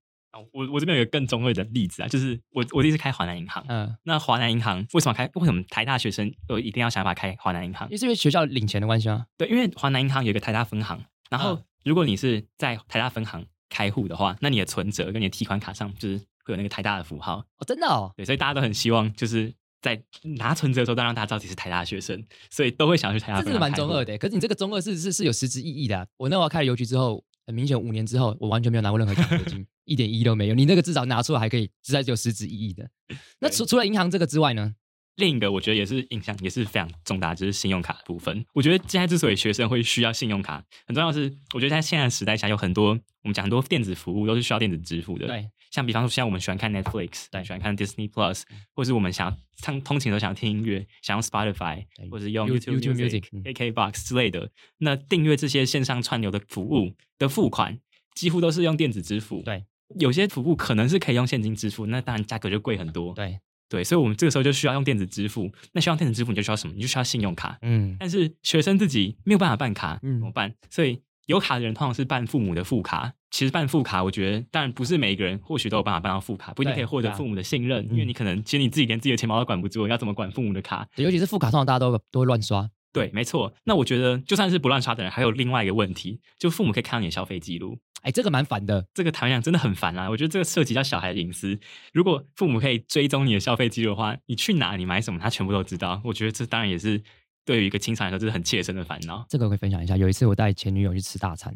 [0.53, 3.63] 我我这边有一个更中二的例子啊，就是我我第一次开华南银行。
[3.69, 5.31] 嗯，那华南银行为什么开？
[5.35, 7.87] 为什么台大学生都一定要想办法开华南银行？
[7.89, 9.27] 因为是因为学校领钱的关系啊？
[9.37, 16.21] 对，因为华南银行有一个台大分行，然后如果你是在台大分行开户的话，那你的存折跟你的提款卡上就是。
[16.45, 20.03] 会有那个台大的符号哦，真的哦，对，所以大家都很希望就是在
[20.37, 23.43] 拿存折的时候，都让大家知道自己是台大学生，所以都会想要去台大。
[23.43, 26.07] 这是蛮中二的，可是你这个中二是是是有实质意义的啊。
[26.17, 30.55] 我那会儿开了邮局之后，很明显五年之后，我完全没有拿过任何奖学金，一点意义都没有。
[30.55, 32.89] 你那个至少拿出来还可以，实在是有实质意义的。
[33.41, 34.75] 那除除了银行这个之外呢？
[35.17, 38.47] 另一个我觉得也是影响也是非常重大，就是信用卡的部分。
[38.55, 45.27] 我觉得现在之所以学生会需要信用卡，很重要的是，我觉得在现在的时代下，有很多我们讲很多电子服务都是需要电子支付的。
[45.27, 48.43] 对，像比方说，现在我们喜欢看 Netflix，对，喜欢看 Disney Plus，
[48.75, 54.49] 或是我们想要通通勤的时候想要听音乐，想用 Spotify，或者用 YouTube YouTube Music、AKBox 之类的。
[54.79, 57.81] 那订阅这些线上串流的服务的付款，
[58.15, 59.43] 几乎都是用电子支付。
[59.43, 59.65] 对，
[59.99, 63.13] 有些服务可能是可以用现金支付，那当然价格就贵很多。
[63.15, 63.41] 对。
[63.69, 65.51] 对，所以，我们这个时候就需要用电子支付。
[65.73, 66.75] 那需要电子支付，你就需要什么？
[66.75, 67.57] 你就需要信用卡。
[67.63, 70.55] 嗯，但是学生自己没有办法办卡，嗯，怎么办？
[70.69, 73.15] 所以有卡的人通常是办父母的副卡。
[73.33, 80.87] 其实办副卡，我觉得当然不是每一个人或许都有办法办到副卡，不一定可以获得父母的信任，因为你可能其实你自己连自己的钱包都管不住，要怎么管父母的卡？
[80.97, 82.71] 尤其是副卡，通常大家都都会乱刷。
[82.93, 83.55] 对，没错。
[83.65, 87.79] 那我觉得就算是不乱刷的人，还有另外一个问题，就父母可以看到你的消费记录。
[88.03, 88.85] 哎，这个蛮烦的。
[88.93, 90.11] 这个坦白讲真的很烦啊！
[90.11, 91.59] 我觉得这个涉及到小孩的隐私。
[91.95, 96.03] 如果父母可以追踪你的消费记录的话，你去哪，你买什么，他全部都知道。
[96.05, 97.03] 我觉得这当然也是
[97.47, 99.25] 对于一个青少年来说，这是很切身的烦恼。
[99.31, 99.97] 这个我可以分享一下。
[99.97, 101.55] 有一次我带前女友去吃大餐。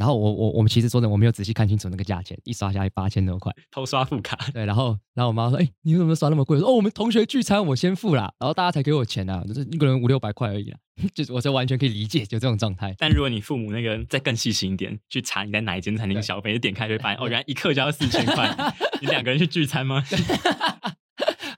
[0.00, 4.34] 然后我我我们其实说的我没有仔细看清楚那个价钱，一刷下来八千多块，偷刷副卡。
[4.54, 10.78] 对，然后然后我妈说：“哎，你怎么刷那么贵？”我说：“哦，我们同学聚餐，我先付啦，然后大家才给我钱啊，就是一个人五六百块而已啦。
[11.14, 12.94] ”就是我就完全可以理解就这种状态。
[12.96, 18.72] 但如果你父母那个再更细心一点，去查你在哪一间餐厅消费，就点开就会发现哦，原来一克就要四千块。
[19.02, 20.02] 你两个人去聚餐吗？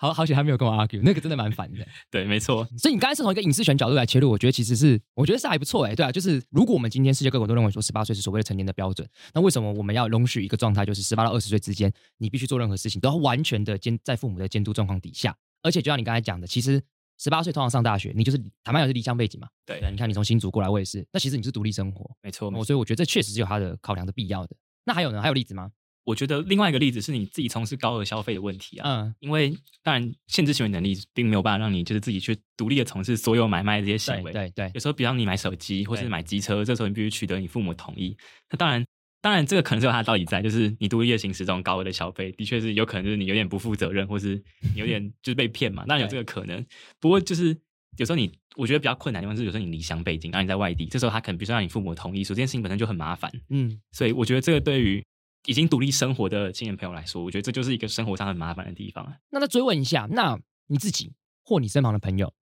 [0.02, 1.86] 好好险，他没有跟我 argue，那个真的蛮烦的。
[2.10, 2.66] 对，没错。
[2.76, 5.94] 所以你刚才是从一个隐私权角度来切入，我觉得其实是，我觉得是还不错哎。
[5.94, 15.32] 对啊，就是如果我们今天世界各国都认为说十八岁是所谓的成年的标准，那为什么我们要容许一个状态，就是十八到二十岁之间，你必须做任何事情都要完全的监在父母的监督状况底下？
[15.62, 16.82] 而且就像你刚才讲的，其实
[17.20, 19.46] 十八岁通常上大学，你就是坦白讲是离乡背景嘛。
[19.64, 21.06] 对，你看你从新竹过来，我也是。
[21.12, 22.50] 那其实你是独立生活，没错。
[22.50, 24.56] 我所以我觉得这确实是有它的考量的必要的。
[24.84, 25.22] 那还有呢？
[25.22, 25.70] 还有例子吗？
[26.04, 38.16] 我觉得另外一个例子是你自己从事高额消费的问题啊，嗯，因为当然限制行为能力并没有办法让你就是自己去独立的从事所有买卖这些行为，对对，有时候比方你买手机或是买机车，这时候你必须取得你父母同意。
[38.50, 38.84] 那当然，
[39.20, 44.34] 当然这个可能是有它的道理在，就是你独立的行使这种高额的消费，的确是有可能就是你有点不负责任，或是
[44.74, 46.66] 你有点 就是被骗嘛，当然有这个可能。
[46.98, 47.56] 不过就是
[47.98, 53.30] 有时候你我觉得比较困难的地方是，有时候你离乡背井，然后你在外地，这时候他可能必须让你父母同意，所以这件事情本身就很麻烦。
[53.50, 55.00] 嗯，所以我觉得这个对于。
[55.46, 59.14] 已经独立生活的青年朋友来说，我觉得这就是一个生活上很麻烦的地方。
[59.30, 61.12] 那再追问一下，那你自己
[61.44, 62.32] 或你身旁的朋友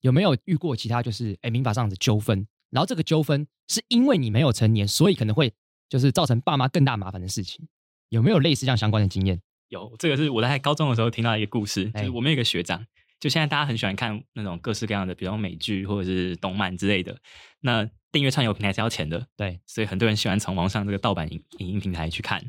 [0.00, 2.46] 有没有遇过其他就是哎民法上的纠纷？
[2.70, 5.52] 然后这个纠纷是因为你没有成年，所以可能会
[5.88, 7.66] 就是造成爸妈更大麻烦的事情？
[8.10, 9.40] 有没有类似这样相关的经验？
[9.68, 12.86] 有，这个是我在高中的时候听到一个故事，就是我们有一个学长，
[13.20, 17.16] 就现在大家很喜欢看那种各式各样的，比如美剧或者是动漫之类的，
[17.60, 17.88] 那。
[18.10, 22.42] 订阅串流平台是要钱的，对，所以很多人喜欢从网上这个盗版影影音平台去看。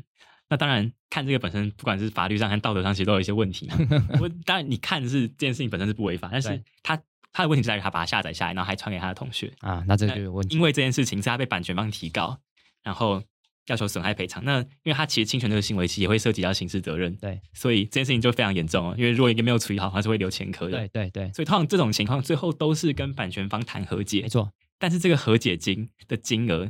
[0.48, 3.68] 那当然，看这个本身，不管是法律上和道德上，其实都有一些问题。
[4.18, 6.98] 我当然，你看是这件事情本身是不违法，但是他
[7.30, 10.56] 他的问题在于他把它下载下来，然后还传给他的同学啊，那这个就有问题。
[10.56, 12.40] 因为这件事情是他被版权方提告，
[12.82, 13.22] 然后
[13.70, 14.44] 要求损害赔偿。
[14.44, 17.14] 那因为他其实侵权这个行为，其实也会涉及到刑事责任。
[17.16, 18.94] 对，所以这件事情就非常严重哦。
[18.98, 20.76] 因为如果一个没有处理好，他是会留前科的。
[20.78, 21.32] 对对对。
[21.32, 24.22] 所以通常这种情况最后都是跟版权方谈和解。
[24.22, 24.52] 没错。
[24.78, 26.68] 但是这个和解金的金额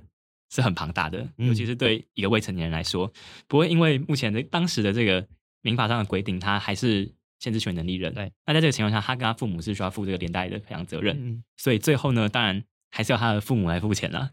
[0.52, 3.12] 是很庞大的，尤其是对一个未成年人来说，嗯、
[3.48, 5.26] 不会因为目前的当时的这个
[5.62, 8.12] 民法上的规定，他还是限制权能力人。
[8.12, 8.30] 对。
[8.44, 11.16] 那在这个情况下，他跟他父母是需要负这个连带的赔偿责任。
[11.18, 11.44] 嗯。
[11.56, 14.30] 所以最后呢，当然还是要他的父母来付钱啦。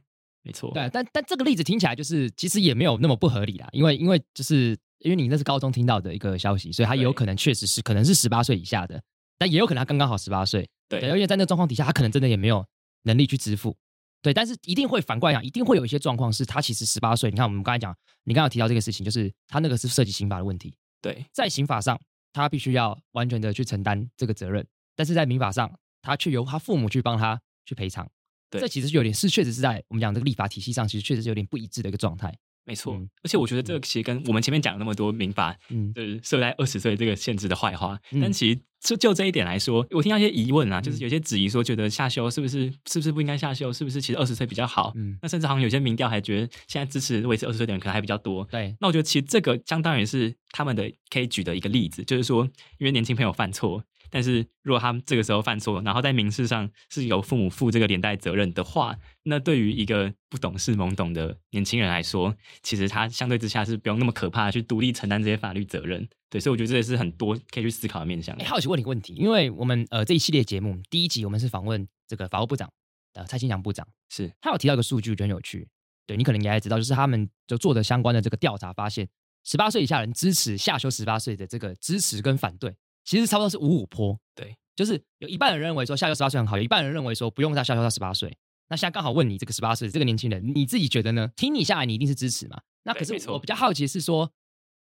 [0.47, 0.71] 没错。
[0.73, 9.01] 对，但但这个例子听起来就是其实也没有那么不合理啦，因为因为就是因为你那是高中听到的一个消息，所以他有可能确实是可能是十八岁以下的，
[9.37, 10.69] 但也有可能他刚刚好十八岁。
[10.87, 11.01] 对。
[11.09, 12.65] 而且在那个状况底下，他可能真的也没有
[13.03, 13.75] 能力去支付。
[14.21, 17.29] 对，但是一定会反过来讲，一定会有一些状况是他其实十八岁。
[17.29, 20.73] 你看，我们刚才讲，你刚刚提到这个事情，就是他那个是涉及刑法的问题。
[21.01, 21.99] 对，在刑法上，
[22.31, 28.09] 他必须要完全的去承担这个责任，但是在民法上，他却由他父母去帮他去赔偿。
[28.49, 32.33] 对，这其实有点是确实是在我们讲这个立法体系上，其实确实是有点不一致的一个状态。
[32.65, 43.71] 没错，嗯、而且我觉得这个其实跟我们前面讲了那么多民法，嗯，就是设在二十岁这个限制的坏话，嗯、但其实就就这一点来说，我听到一些疑问啊，就是有些质疑说，觉得下修是不是是不是不应该下修？
[43.71, 44.91] 是不是其实二十岁比较好？
[44.97, 48.43] 嗯，那甚至好像有些民调还觉得现在支持维持二十岁的人可能还比较多。
[48.51, 52.43] 对，那我觉得其实这个相当于是他们的可以举的一个例子，就是说，
[52.79, 53.81] 因为年轻朋友犯错。
[54.09, 66.07] 但是，如果他们这个时候犯错，然后在民事上是由父母负这个连带责任的话，那对于一个不懂事、懵懂的年轻人来说，其实他相对之下是不用那么可怕的去独立承担这些法律责任。
[66.29, 68.35] 对，所以我觉得这也是很多可以去思考的面向。
[68.37, 72.69] 哎，好奇问你个问题，因为我们呃这一系列节目第一集我们是访问这个法务部长
[73.13, 75.67] 呃蔡清祥部长，是他有提到一个数据，我觉得很有趣。
[76.05, 79.07] 对，你可能也还知道，就是他们就做的相关的这个调查发现，
[79.43, 82.75] 十八岁以下人支持下修十八岁的这个支持跟反对，
[83.07, 84.19] 其实差不多是五五坡。
[84.35, 84.55] 对。
[84.75, 88.37] 就是有一半人认为说下修十八岁很好，有一半人认为说不用再下修到十八岁。
[88.69, 91.31] 那现在刚好问你这个十八岁这个年轻人，你自己觉得呢？
[91.35, 92.61] 听你下来，你一定是支持嘛？
[92.83, 94.29] 那可是我比较好奇的是说，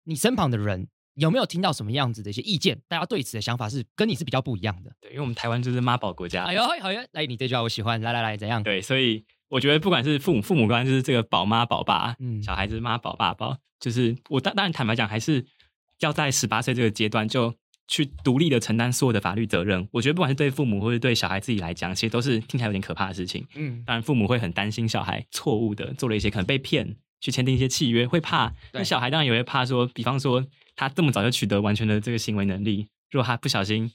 [0.05, 2.81] 你身旁的人有没有听到什么样子的一些意见？
[2.89, 4.91] 大家对此的想法是跟你是比较不一样的。
[4.99, 6.45] 对，因为我们台湾就是妈宝国家。
[6.45, 8.01] 哎呦，好呀，来，你这句话我喜欢。
[8.01, 8.63] 来来来，怎样？
[8.63, 15.45] 对，所以我觉得不管是父母父母官，就是这个宝妈宝爸，嗯，小孩子妈宝爸宝，就是我当当然坦白讲，还是
[15.99, 17.55] 要在十八岁这个阶段就。
[17.93, 23.47] 去独立的承担所有的法律责任，我觉得不管是对父母或是对小孩自己来讲，其实都是听起来有点可怕的事情。
[23.55, 28.51] 嗯，当然父母会很担心小孩错误的做了一些可能被骗去签订一些契约，会怕。
[28.73, 30.43] 那小孩当然也会怕说，比方说
[30.75, 33.93] 他这么早就取得完全的这个行为能力，如果他不小心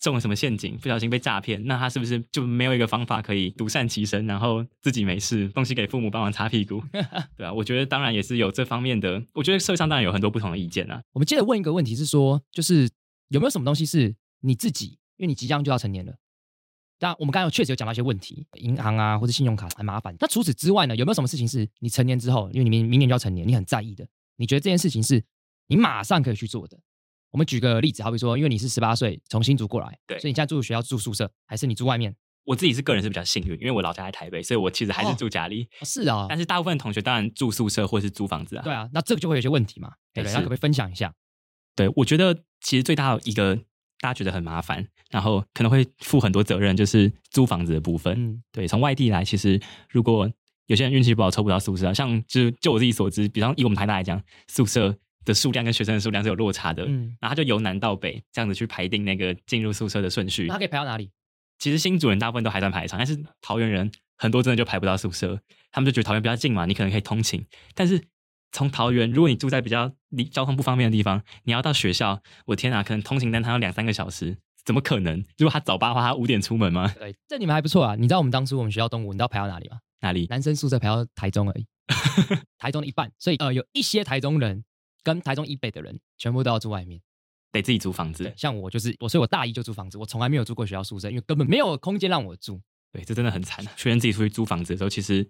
[0.00, 6.82] 中了什么陷阱，不小心被诈骗，那他是不是就没有一个方法可以独善其身，然后自己没事，东西给父母帮忙擦屁股？
[7.36, 9.22] 对啊，我觉得当然也是有这方面的。
[9.34, 11.02] 我觉得社会上当然有很多不同的意见啊。
[11.12, 12.88] 我们接着问一个问题是说，就是。
[13.28, 14.98] 有没有什么东西是你自己？
[15.16, 16.14] 因为你即将就要成年了，
[16.98, 20.14] 当然我们刚刚确实有讲到一些问题，银行啊或者信用卡很麻烦。
[20.20, 20.94] 那除此之外呢？
[20.94, 24.06] 有没有什么事情是你成年之后，因为你明明年就要成年，你很在意的？
[24.36, 25.24] 你觉得这件事情是
[25.68, 26.78] 你马上可以去做的？
[27.30, 32.14] 我们举个例子，好比说，因为你是十八岁从新竹过来，对，所以你现在住学校住宿舍，还是你住外面？
[32.44, 35.64] 我自己是个人是比较幸运，因为我老家在台北，所以我其实还是住家里。
[35.80, 38.62] 哦、是啊、哦，但是大部分同学当然住宿舍或是租房子啊。
[38.62, 39.92] 对啊，那这个就会有些问题嘛？
[40.12, 41.12] 对，对，那可不可以分享一下？
[41.76, 43.54] 对，我觉得其实最大的一个
[44.00, 48.14] 大家觉得很麻烦，然后可能会负很多责任，就是租房子的部分。
[48.16, 49.60] 嗯，对，从外地来，其实
[49.90, 50.28] 如果
[50.66, 56.84] 有些人运气不好抽不到宿舍，像就就我自己所知，比方以我们台大来讲，宿舍的数量跟学生的数量是有落差的。
[56.86, 60.46] 嗯，然后他就由南到北这样子去排定那个进入宿舍的顺序。
[60.46, 61.10] 那他可以排到哪里？
[61.58, 65.38] 其实新主人大部分都还算排场，但是桃园人很多真的就排不到宿舍，
[65.70, 68.02] 他们就觉得桃园比较近嘛，你可能可以通勤，但是。
[68.52, 75.18] 从桃园，如果你住在比较离交通不方便的地方，你要到学校，我天哪，可能通勤单他要两三个小时，怎么可能？
[75.38, 76.92] 如果他早八的话，他五点出门吗？
[76.98, 77.94] 对，这你们还不错啊。
[77.96, 79.78] 你知道我们当初我们学校东吴，你知道排到哪里吗？
[80.00, 80.26] 哪里？
[80.30, 81.66] 男生宿舍排到台中而已，
[82.58, 83.10] 台中的一半。
[83.18, 84.64] 所以呃，有一些台中人
[85.02, 87.00] 跟台中以北的人，全部都要住外面，
[87.50, 88.32] 得自己租房子。
[88.36, 92.60] 像我就是我，所以我大一就租房子，我从来没有住过学校宿舍，因为根本没有空间让我住。
[92.92, 93.64] 对，这真的很惨。
[93.76, 95.28] 学生自己出去租房子的时候，其实，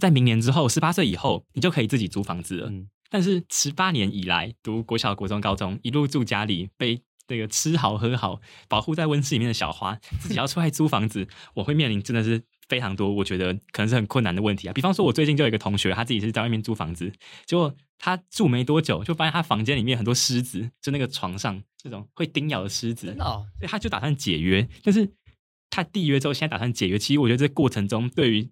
[0.00, 2.68] 在明年之后，十八岁以后，你就可以自己租房子了。
[2.68, 14.72] 嗯但是十八年以来读国小、国中、高中，一路住家里，被那个吃好喝好，保护在温室里面的小花，自己要出来租房子，我会面临真的是非常多，我觉得可能是很困难的问题啊。
[14.72, 17.12] 比方说，我最近就有一个同学，他自己是在外面租房子，
[17.46, 24.66] 结果他住没多久，就发现他房间里面很多虱子，就那个床上这种会叮咬的狮子，真的哦，所以他就打算解约。
[24.82, 25.08] 但是
[25.70, 28.50] 他缔约之后，现在打算解约，其实我觉得这过程中对于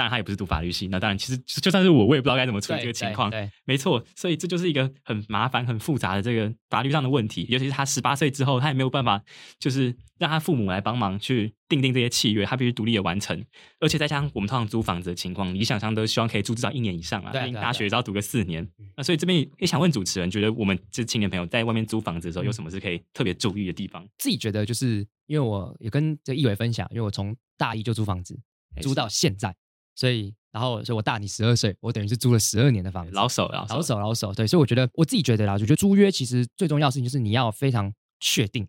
[0.00, 3.28] 当然他也不是读法律系，那当然其实就算是我，我也不知道该怎么处理这个情况。
[3.28, 7.44] 对，对没错，所以这就是一个很麻烦、很复杂的这个法律上的问题。
[7.50, 9.22] 尤其是他十八岁之后，他也没有办法，
[9.58, 13.44] 就是让他父母来帮忙去订定这些契约，他必须独立的完成。
[13.78, 18.66] 而且再加上我们通常租房子的情况，理想上都希望可以租至少一年以上啊，对，大学也要读个四年。
[18.96, 24.08] 那所以这边也想问主持人，觉得我们这青年朋友在外面租房子的时候，有什么是可以特别注意的地方？
[24.16, 28.40] 自己觉得就是因为我也跟这个易伟分享，因为我从大一就租房子，
[28.80, 29.54] 租到现在，
[29.94, 34.34] 所以然后所以我大你十二岁，我等于是租了十二年的房子，老手老手老手老手。
[34.34, 38.66] 对，所以我觉得我自己觉得啦，我觉得租约其实最重要的事情就是你要非常确定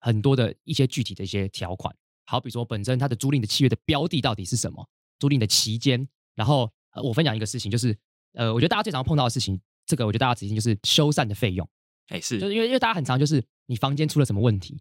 [0.00, 1.94] 很多的一些具体的一些条款，
[2.26, 4.86] 好比说本身它的租赁的契约的标的到底是什么，
[5.18, 6.70] 租赁的期间，然后
[7.02, 7.96] 我分享一个事情就是，
[8.34, 11.68] 呃，我觉得大家最常碰到的事情，这个我觉得大家仔细就是修缮的费用，
[12.08, 14.78] 哎是，就是因为因为大家很常就是你房间出了什么问题，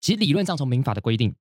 [0.00, 1.34] 其实理论上从民法的规定。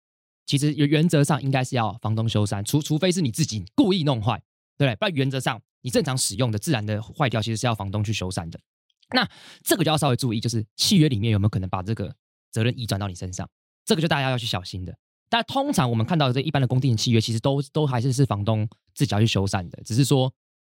[0.52, 4.38] 其实原原则上应该是要房东修缮，除除非是你自己故意弄坏，
[4.78, 4.96] 对不对？
[4.98, 8.60] 不然原则上你正常使用的自然的坏掉，其实是要房东去修缮的。
[9.14, 9.26] 那
[9.64, 12.14] 这个就要稍微注意，就是契约里面有没有可能把这个
[12.52, 13.50] 责任移转到你身上，
[13.86, 14.94] 这个就大家要去小心的。
[15.30, 20.30] 但通常我们看到的这一般的公定契约，其实都都还是是房东自己要去修缮的，只是说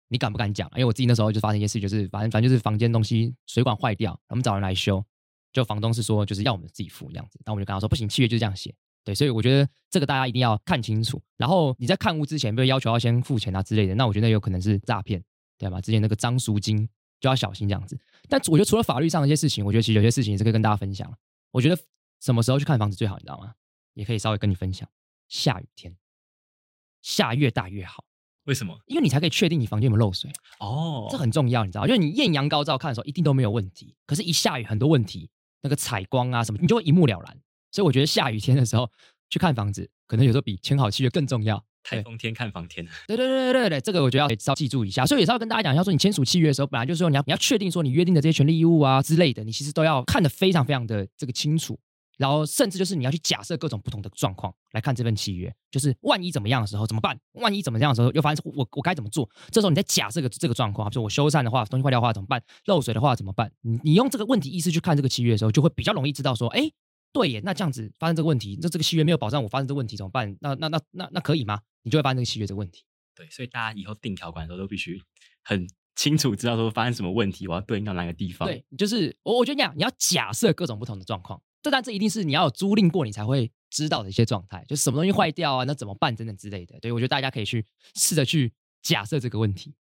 [0.09, 0.69] 你敢不敢讲？
[0.75, 5.03] 因为我自己那时候就发生一件事，就是反正反正就是房间东西水管坏掉，我们找人来修，
[5.51, 8.71] 就房东是说就是要我们自己付这样子，那我就跟他说不行，契约就这样写。
[9.03, 11.21] 对，所以我觉得这个大家一定要看清楚。
[11.37, 15.23] 然后你在看屋之前，被要求要先付钱啊之类的，那我觉得有可能是诈骗，
[15.57, 15.81] 对吧？
[15.81, 16.87] 之前那个张赎金
[17.19, 17.99] 就要小心这样子。
[18.29, 21.13] 但我觉得除了法律上的一些事情，我觉得其实有些事情也是可以跟大家分享。
[21.51, 21.77] 我觉得
[22.21, 23.53] 什么时候去看房子最好，你知道吗？
[23.93, 24.87] 也可以稍微跟你分享。
[25.27, 25.95] 下雨天，
[27.01, 28.05] 下越大越好。
[28.45, 28.77] 为什么？
[28.87, 30.31] 因为你才可以确定你房间有没有漏水。
[30.59, 31.85] 哦，这很重要，你知道？
[31.85, 33.95] 因为你艳阳高照看的时候，一定都没有问题。
[34.05, 35.29] 可是，一下雨，很多问题，
[35.61, 37.37] 那个采光啊什么，你就会一目了然。
[37.73, 38.89] 所以我觉得下雨天的时候
[39.29, 41.61] 去看房子，可能有时候比签好契约更重要。
[41.83, 45.05] 台风天看房天， 对对对对对对，这个我觉得要稍记住一下。
[45.05, 51.77] 所以也是要跟大家讲一下，说你签署契约的时候，本来就是说你要你要确定说你约定的这些权利义务啊之类的，你其实都要看得非常非常的这个清楚。
[52.17, 57.19] 然后甚至就是你要去假设各种不同的状况来看这份契约，就是万一怎么样的时候怎么办？
[57.33, 59.27] 万一怎么样的时候又发生我我该怎么做？
[59.51, 62.41] 这时候你在假设个这个状况，比如说我修缮的话，东西坏掉的话怎么办？
[62.67, 63.51] 漏水的话怎么办？
[63.61, 66.71] 你你用这个问题意识去看这个契约的时候，就会比较容易知道说，哎。
[67.13, 70.35] 对耶，那这样子发生这个问题，那这个契约没有保障我发生这个问题怎么办？
[70.41, 71.61] 那那那那那可以吗？
[71.83, 72.83] 你就会发生这个契约这个问题。
[73.15, 74.99] 对，所以大家以后订条款的时候都必须
[75.43, 78.49] 很清楚知道说发生什么问题，我要对应到哪个地方。
[78.49, 86.79] 对，就是我我觉得你讲你要假设各种不同的状况，这但这一定是你要有租赁过你才会知道的一些状态，就什么东西坏掉啊，那怎么办等等之类的。
[86.79, 89.75] 对，我觉得大家可以去试着去假设这个问题。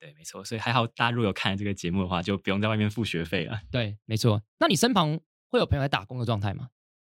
[0.00, 0.44] 对，没错。
[0.44, 3.60] 所以还好，大家如果有看这个节目的话，就不用在外面付学费了。
[3.70, 4.42] 对，没错。
[4.58, 5.20] 那你身旁？
[5.54, 6.68] 会有朋友在打工的状态吗？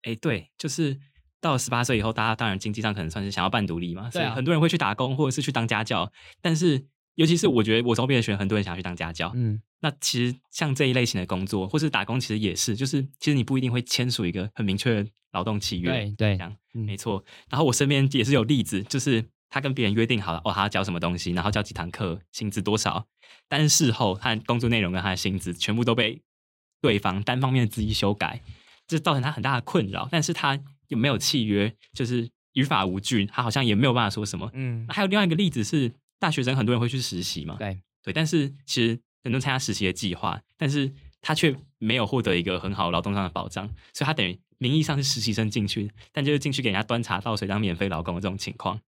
[0.02, 0.98] 哎，对，就是
[1.40, 6.12] 到了十八岁以后，大家当然经济上可能算是想要半独立嘛，所以很多人会去打工或者是去当家教。
[6.42, 9.32] 但是，尤其是我觉得我周边的学生，很多人想要去当家教。
[9.34, 15.90] 嗯，那其实像这一类型的工作，或是打工，其实也是，就是其实你不一定会签署一个很明确的劳动契约。
[15.90, 17.24] 对对，这样、嗯、没错。
[17.48, 23.06] 然后我身边也是有例子，就是他跟别人约定好了，哦，他要教什么东西，然后教几堂课，薪资多少，
[23.48, 26.22] 但是事后他的工作内容跟他的薪资全部都被
[26.86, 28.40] 对方单方面的恣意修改。
[28.86, 34.48] 这造成他很大的困扰，但是他又没有契约，就是于法无据，他好像也没有办法说什么。
[34.54, 38.90] 嗯，还有另外一个例子是，大学生很多人会去实习嘛，对对，但是其实
[39.24, 48.80] 很多人参加实习的计划，但是他却没有获得一个很好劳动上的保障，所以他等于名义上是实习生进去，但就是进去给人家端茶倒水当免费劳工的这种情况。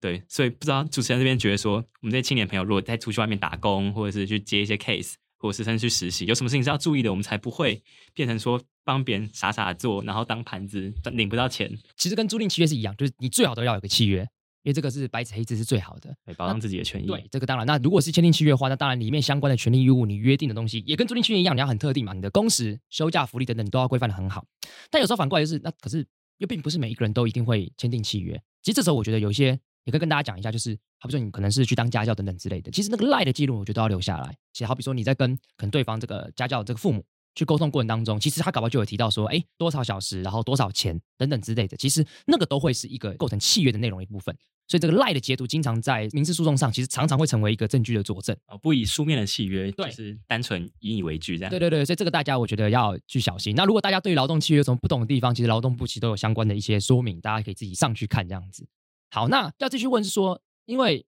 [0.00, 5.14] 对，所以不知道主持人这边觉得说，我们这些青年朋友如果再出去外面打工，或者是去接一些 case。
[5.44, 7.82] 或是甚至去实习，有什么事情是要注意的，我们才不会
[8.14, 11.70] 变成说帮别人傻傻的做，然后当盘子领不到钱。
[11.98, 14.20] 其实跟租赁契约是一样，就是你最好都要有个契约，
[14.62, 17.06] 因为这个是白纸黑字是最好的，保障自己的权益。
[17.06, 17.66] 对，这个当然。
[17.66, 24.46] 那如果是签订契约的话，那当然里面相关的权利义务，你约定的东西也跟租赁契约一样，你要很特定嘛，你的工时、休假、福利等等，你都要规范的很好。
[24.90, 26.06] 但有时候反过来就是，那可是
[26.38, 28.32] 又并不是每一个人都一定会签订契约。
[28.62, 29.60] 其实这时候我觉得有一些。
[29.84, 34.36] 也可以跟大家讲一下，就是好比说你可能是去当家教等等之类的，其实那个赖的记录，我觉得都要留下来。
[34.52, 44.36] 其实好比说你在跟可能对方这个家教这个父母去沟通过程当中，其实他搞不好就有提到说，哎，多少小时，然后多少钱等等之类的，其实那个都会是一个构成契约的内容一部分。
[44.66, 48.34] 所以这个赖的截图，经常在民事诉讼上，其实常常会成为一个证据的佐证。
[48.46, 51.50] 哦，不以书面的契约，就是单纯引以为据这样。
[51.50, 53.54] 对对对，所以这个大家我觉得要去小心。
[53.54, 58.66] 那如果大家对于劳动契约有什么不懂的地方，其实劳动部其实都有相关的一些说明，大家可以自己上去看这样子。
[59.14, 60.40] 好，那要继续问是说。
[60.66, 61.06] 因为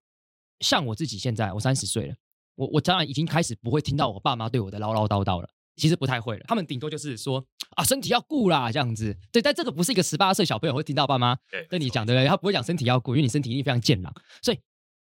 [0.60, 2.14] 像我自己现在，我三十岁了，
[2.56, 6.44] 我我当然已经开始不会听到我爸妈对我的唠唠叨叨了，其实不太会了。
[6.46, 9.16] 他们顶多就是说啊，身体要顾啦这样子。
[9.32, 11.34] 对，但这个不是一个十八岁小朋友会听到爸妈
[11.68, 14.14] 跟你讲的，他不会讲身体要顾，因为你身体一定非常健朗。
[14.42, 14.60] 所以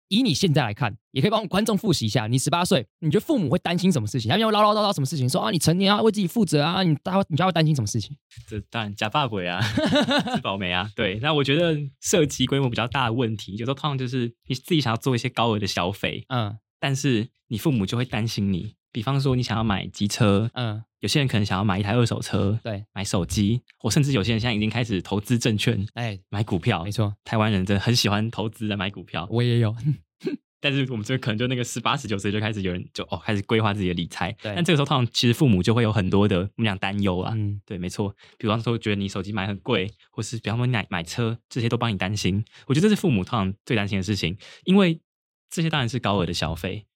[0.08, 2.28] 以你现在来看，也可以帮观众复习一下。
[2.28, 4.30] 你十八岁，你觉得父母会担心什么事情？
[4.30, 5.28] 他们会唠唠叨叨什么事情？
[5.28, 8.16] 说啊，你成年要为自己负责啊，你他你就要担心什么事情？
[8.47, 9.60] 这当然假发鬼啊，
[10.36, 10.89] 吃饱没啊？
[10.95, 18.76] 对，那我觉得涉及规模比较大的问题，有时候通常就是你自己想要做一些高额的消费，嗯，但是你父母就会担心你。
[18.91, 29.76] 比方说，你想要买机车，嗯，有些人可能想要买一台二手车，对，买手机，或甚至有些人现在已经开始投资证券，哎，买股票，没错，台湾人真的很喜欢投资来买股票，我也有，
[30.60, 44.99] 但是我们这可能就那个十八十九岁就开始有人就哦开始规划自己的理财，对，但这个时候通常其实父母就会有很多的我们讲担忧啊，嗯，对，没错，比方说觉得你手机买很贵，或是比方说你买买车，这些都帮你担心，我觉得这是父母通常最担心的事情，因为
[45.51, 46.88] 这些当然是高额的消费。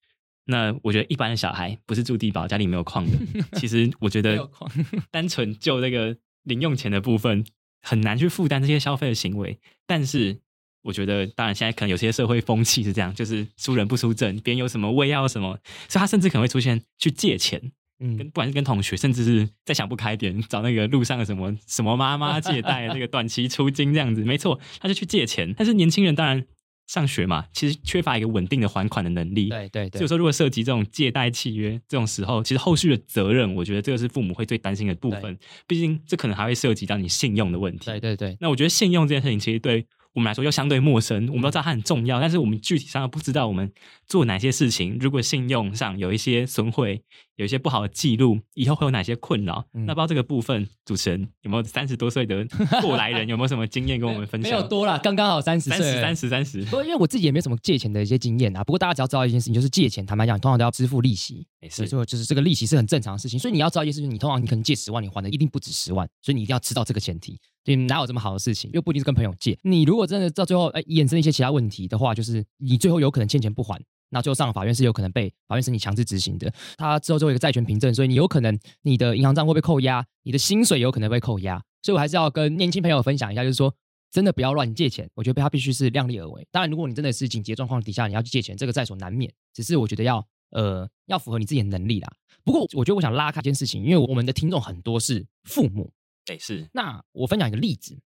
[0.51, 3.11] 那我觉得一般的小孩不是住地堡，家里没有矿的。
[3.59, 4.49] 其实我觉得，
[5.11, 7.45] 单纯就那个零用钱的部分，
[7.83, 9.59] 很难去负担这些消费的行为。
[9.85, 10.39] 但是
[10.81, 15.55] 我觉得，当然现在可能有些社会风气是这样，就是输人不输阵，别人有什么我也要什么，
[15.87, 17.61] 所以他甚至可能会出现去借钱，
[17.99, 25.53] 嗯，跟不管是跟同学，甚至是再想不开点，找那个路上的什么什么妈妈借贷，那个 短期出金这样子，没错，他就去借钱。
[25.55, 26.43] 但是年轻人当然。
[26.89, 29.47] 上学嘛，其实缺乏一个稳定的还款的能力。
[29.49, 35.37] 对对对，所以说如果涉及这种借贷契约这种时候，其实后续的责任，我觉得这个是父母会最担心的部分。
[35.67, 37.85] 毕竟这可能还会涉及到你信用的问题。
[37.85, 39.85] 对对对，那我觉得信用这件事情，其实对。
[40.13, 43.71] 我们来说又相对陌生，我们都知道它很重要，但是我们具体上又不知道我们
[44.07, 44.97] 做哪些事情。
[44.99, 47.01] 如果信用上有一些损毁，
[47.35, 49.63] 有一些不好的记录，以后会有哪些困扰？
[49.73, 52.45] 嗯、那不知道这个部分，主持人有没有三十多岁的
[52.81, 54.51] 过来人，有没有什么经验跟我们分享？
[54.51, 56.63] 没有多啦，刚刚好三十岁，三十三十。
[56.65, 58.63] 不过因为我自己也没有什么借钱的一些经验啊。
[58.63, 61.45] 不过大家只要知道一件事情，就是借钱，坦白讲，通常都要支付利息。
[61.61, 63.39] 没事，所以就是这个利息是很正常的事情。
[63.39, 67.39] 所以你要知道一件事情，你通常你可能借十万，你还的一定不止十万，所以你一定要知道这个前提。
[67.75, 68.69] 你哪有这么好的事情？
[68.73, 69.57] 又不一定是跟朋友借。
[69.63, 76.51] 你如果真的到最后，哎，衍生一些其他问题的话，就是你最后有可能欠钱不还，那最后上法院是有可能被法院申请强制执行的。
[76.77, 81.61] 他之后就会有一个债权凭证，所以你有可能你的银行账户会被扣押，你的薪水有可能被扣押。
[81.81, 83.73] 所以我还是要跟年轻朋友分享一下，就是说
[84.11, 85.09] 真的不要乱借钱。
[85.13, 86.47] 我觉得他必须是量力而为。
[86.51, 89.31] 当然，如果你真的是紧急状况底下你要去借钱，这个在所难免。
[89.53, 92.11] 只是我觉得要呃要符合你自己的能力啦。
[92.43, 95.91] 不过我觉得我想拉开一件事情，因为我们的听众很多是父母。
[96.29, 96.69] 哎，是。
[96.73, 97.97] 那我分享一个例子。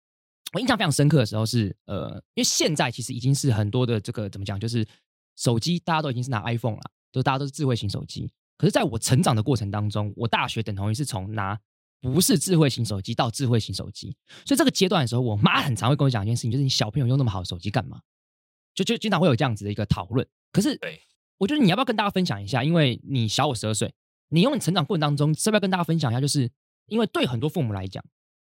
[0.53, 4.87] 我印象非常深刻的时候是，呃，因为现在其实已经是很多的这个怎么讲，就是
[5.37, 8.31] 手机大家都已经是拿 iPhone 了，就大家都是智慧型手机。
[8.59, 11.59] 可是在我成长的过程当中，我大学等同于是从拿
[12.01, 14.15] 不是智慧型手机到智慧型手机，
[14.45, 18.01] 所以这个阶段的时候，我妈很常会跟我讲一件事情，就是你小朋友用那么好的手机干嘛？
[18.75, 20.27] 就就经常会有这样子的一个讨论。
[20.53, 21.01] 可是，对，
[21.39, 22.63] 我觉得你要不要跟大家分享一下？
[22.63, 23.95] 因为你小我十二岁，
[24.29, 26.21] 你用你成长过程当中，是不是要跟大家分享一下？
[26.21, 26.51] 就是
[26.87, 28.03] 因为对很多父母来讲。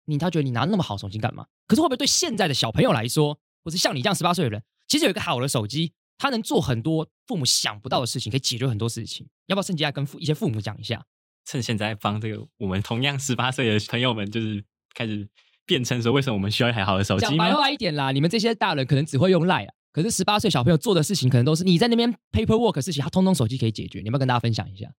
[0.07, 1.47] 你他觉得你拿那么好手机干嘛？
[1.69, 9.29] 可是会不会对现在的小朋友来说，或是像你这样十八岁的人，其实有一个好的手机，他能做很多父母想不到的事情，可以解决很多事情。
[9.47, 11.05] 要不要趁机来跟父一些父母讲一下？
[11.45, 14.65] 趁现在帮这个我们同样十八岁的朋友们，就是
[14.95, 15.29] 开始
[15.65, 17.27] 辩称说，为什么我们需要一台好的手机？
[17.27, 24.01] 讲白话一点啦，你们这些大人可能只会用 Line 啊，可是十八岁小朋友做的事情，可能都是你在那边 paperwork 的事情，他通通手机可以解决。
[24.01, 24.91] 你要不要跟大家分享一下？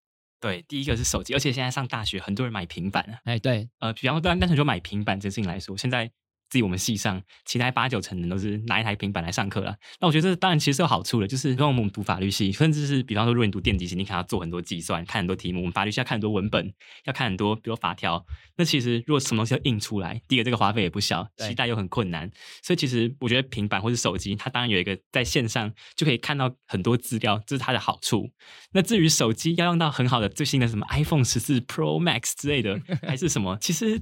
[0.41, 3.21] 对，第一个是手机，而且现在上大学，很多人买平板啊。
[3.23, 6.11] 哎，对，呃，比方说单单纯就买平板这件事情来说，现在。
[6.51, 9.73] 自己我们系上，其他八九成人都是拿一台平板来上课了。
[10.01, 15.61] 那我觉得这当然其实是有好处的，就是跟我们读法律系，甚至是比方说，如果你读电机系，你可能要做很多计算，看很多题目。
[15.61, 16.73] 我们法律系要看很多文本，
[17.05, 18.25] 要看很多，比如法条。
[18.57, 22.29] 那其实如果什么东西要印出来，第一个这个花费也不小，期待又很困难。
[22.61, 28.29] 所以其实我觉得平板或是手机，它当然有一个在线上就可以看到很多资料，这是它的好处。
[28.73, 32.77] 那至于手机要用到很好的最新的什么 iPhone 十四 Pro Max 之类的，
[33.07, 34.01] 还是什么，其实。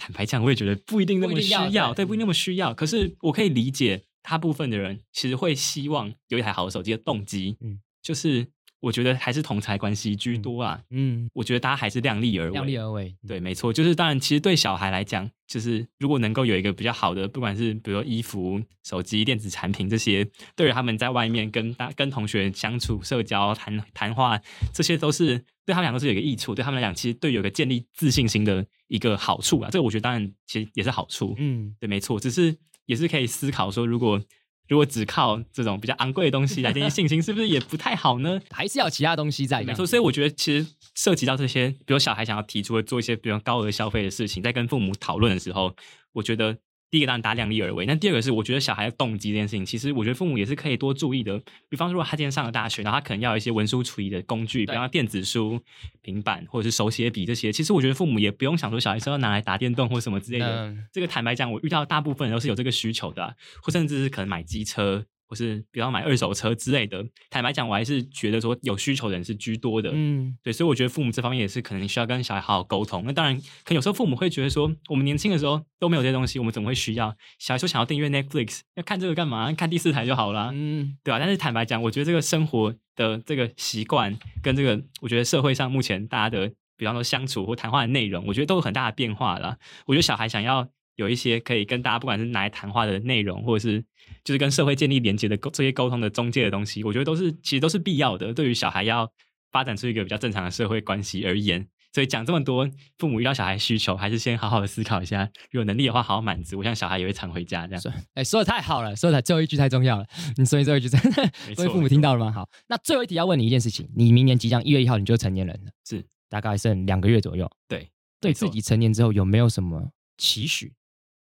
[0.00, 2.72] 坦白讲，我也觉得不一定那么需要，要对，不一定那么需要。
[2.72, 8.48] 可是我可以理解，大部分的人其实会希望有一台好的手机的动机，嗯，就是。
[8.82, 10.80] 我觉得还是同财关系居多啊。
[10.88, 12.52] 嗯，我觉得大家还是量力而为。
[12.52, 13.70] 量力而为，对，没错。
[13.70, 20.26] 就是当然，其实对小孩来讲，就是如果能够有一个比较好的，不管是比如说衣服、手机、电子产品这些，
[20.56, 24.40] 对于他们在外面跟大跟同学相处、社交、谈谈话，
[24.72, 26.54] 这些都是对他们两个是有一个益处。
[26.54, 29.70] 对他们来讲，其实对有个建立自信心的一个好处啊。
[29.70, 31.34] 这个我觉得当然其实也是好处。
[31.38, 32.18] 嗯，对，没错。
[32.18, 32.56] 只是
[32.86, 34.20] 也是可以思考说，如果。
[34.68, 38.40] 如果只靠这种比较昂贵的东西来建立信心，是不是也不太好呢？
[38.54, 39.64] 还是要其他东西在？
[39.64, 40.64] 没错，所以我觉得其实
[40.94, 45.74] 涉及到这些，比如小孩想要提出的做一些比较高额消费的事情，在跟父母讨论的时候，
[46.12, 46.56] 我觉得。
[46.90, 51.40] 第一个当然大家量力而为，那第二个是我觉得小孩的动机这件事情，其实我觉得父母也是可以多注意的。
[51.68, 55.60] 比方说，他今天上了大学，然后他可能要一些文书处理的工具，比方说电子书、
[56.02, 60.74] 平板或者是手写笔这些，其实我觉得父母也不用想说小孩是要拿来打电动或什么之类的。
[60.92, 67.06] 这个坦白讲，我遇到大部分人都是有这个需求的啊，或甚至是可能买机车或是比方买二手车之类的。
[67.30, 69.92] 坦白讲，我还是觉得说有需求的人是居多的。
[69.94, 73.04] 嗯，对，所以我觉得父母这方面也是可能需要跟小孩好好沟通。
[73.06, 77.14] 那当然，可能有时候父母会觉得说，我们年轻的时候都没有这些东西，我们怎么会需要？
[77.38, 79.52] 小孩说想要订阅 Netflix，要看这个干嘛？
[79.52, 80.50] 看第四台就好了。
[80.52, 81.20] 嗯，对吧？
[81.20, 89.58] 但是坦白讲，我觉得这个生活的这个习惯跟这个，我觉得社会上目前大家的，比方说相处或谈话的内容，我觉得都有很大的变化了。
[89.86, 90.68] 我觉得小孩想要。
[91.00, 93.82] 有一些可以跟大家不管是拿来谈话的内容，或者是
[94.22, 98.34] 就是跟社会建立连接的沟这些沟通的中介的东西，我觉得都是其实都是必要的。
[98.34, 99.10] 对于小孩要
[99.50, 106.58] 发展出一个比较正常的社会关系而言，所以讲这么多，父母遇到小孩需求，还是先好好的思考一下，如果有能力的话，好好满足。
[106.58, 107.82] 我想小孩也会常回家这样。
[108.14, 110.06] 哎，说的太好了，说的最后一句太重要了。
[110.36, 112.30] 你说最后一句真的，所以父母听到了吗？
[112.30, 117.50] 好，那最后一题要问你一件事情：你明年即将一月一号你就成年人了，是大概剩两个月左右。
[117.66, 117.88] 对，
[118.20, 120.72] 对自己成年之后有没有什么期许？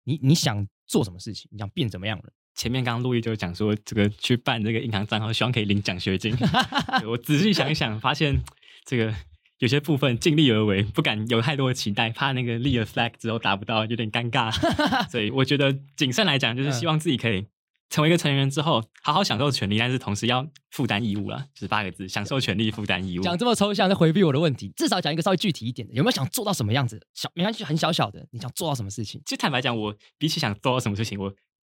[0.04, 1.48] 你你想做什么事情？
[1.52, 2.24] 你想变怎么样了？
[2.54, 6.36] 前面刚刚陆毅就讲说，这个去办这个银行账号，希望可以领奖学金。
[7.06, 8.38] 我仔细想一想，发现
[8.84, 9.14] 这个
[9.58, 14.50] 有些部分尽力而为，不敢有太多的期待，怕那个立了 flag 之后达不到，有点尴尬。
[15.08, 17.46] 所以我觉得谨慎来讲，就是希望自己可以。
[17.90, 23.22] 成为一个成年人之后，好好享受权利，但是同时要负担义务了，就是八个字：享受权利，负担义务。
[23.22, 25.92] 讲这么抽象，在回避我的问题，至少讲一个稍微具体一点的。
[25.92, 27.04] 有没有想做到什么样子？
[27.12, 29.20] 小没关系，很小小的，你想做到什么事情？
[29.26, 31.34] 其实坦白讲，我比起想做到什么事情，我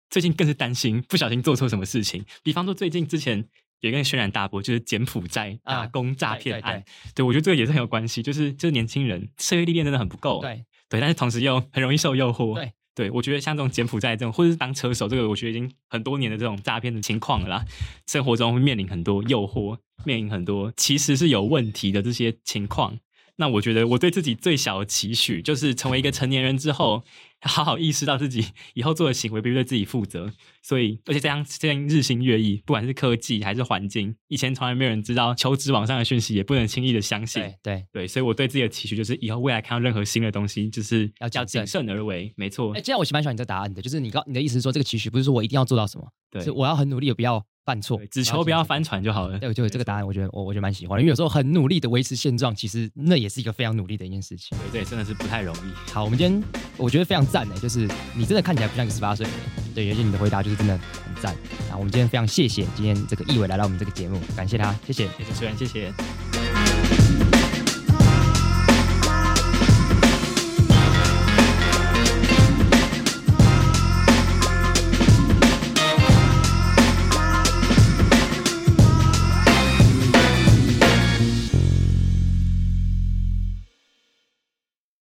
[0.10, 2.26] 最近更是担心不小心做错什么事情。
[2.44, 3.48] 比方说，最近之前
[3.80, 6.74] 有一个轩然大波，就是柬埔寨打工诈骗案。
[6.74, 10.42] 啊、对，对，对，对，我觉得这个也是很有关系，就是就是年轻人社会历练真的很不够。
[10.42, 12.56] 对对，但是同时又很容易受诱惑。
[12.56, 12.74] 对。
[12.94, 17.66] 对，我觉得像这种柬埔寨这种，或者是当车手，这个我觉得已经很多年的这种诈骗的情况了啦。
[18.06, 23.00] 生活中会面临很多诱惑，面临很多其实是有问题的这些情况。
[23.38, 27.04] 那我觉得我对自己最小的期许，就是成为一个成年人之后，
[27.42, 30.32] 好好意识到自己以后做的行为必须对自己负责。
[30.62, 37.42] 所以，而且这样这样日新月异，不管是科技还是环境，以前从来没有人知道求职网上的讯息，也不能轻易的相信。
[37.42, 42.32] 对对，对，所以我对自己的期许就是，以后未来看到任何新的东西，就是要较谨慎而为。
[42.36, 42.74] 没错。
[42.74, 47.44] 哎，这样我蛮喜欢你这答案的，就是你刚你的意思是说，这个期许不是说我一定要做到什么，对，是我要很努力，也不要。
[47.66, 49.38] 犯错，只求不要翻船就好了。
[49.40, 54.58] 对，就这个答案，我觉得我我觉得蛮喜欢的，因为有时候很努力的维持现状，其实那也是一个非常努力的一件事情。
[54.72, 55.92] 对，对，真的是不太容易。
[55.92, 56.44] 好，我们今天
[56.78, 59.42] 我觉得非常赞诶，就是你真的看起来不像一个十八岁的人。
[59.74, 61.36] 对，而且你的回答就是真的很赞。
[61.70, 65.94] 那我们今天非常谢谢今天这个易伟来到我们这个节目，感谢他，谢谢，谢谢主持人，谢谢。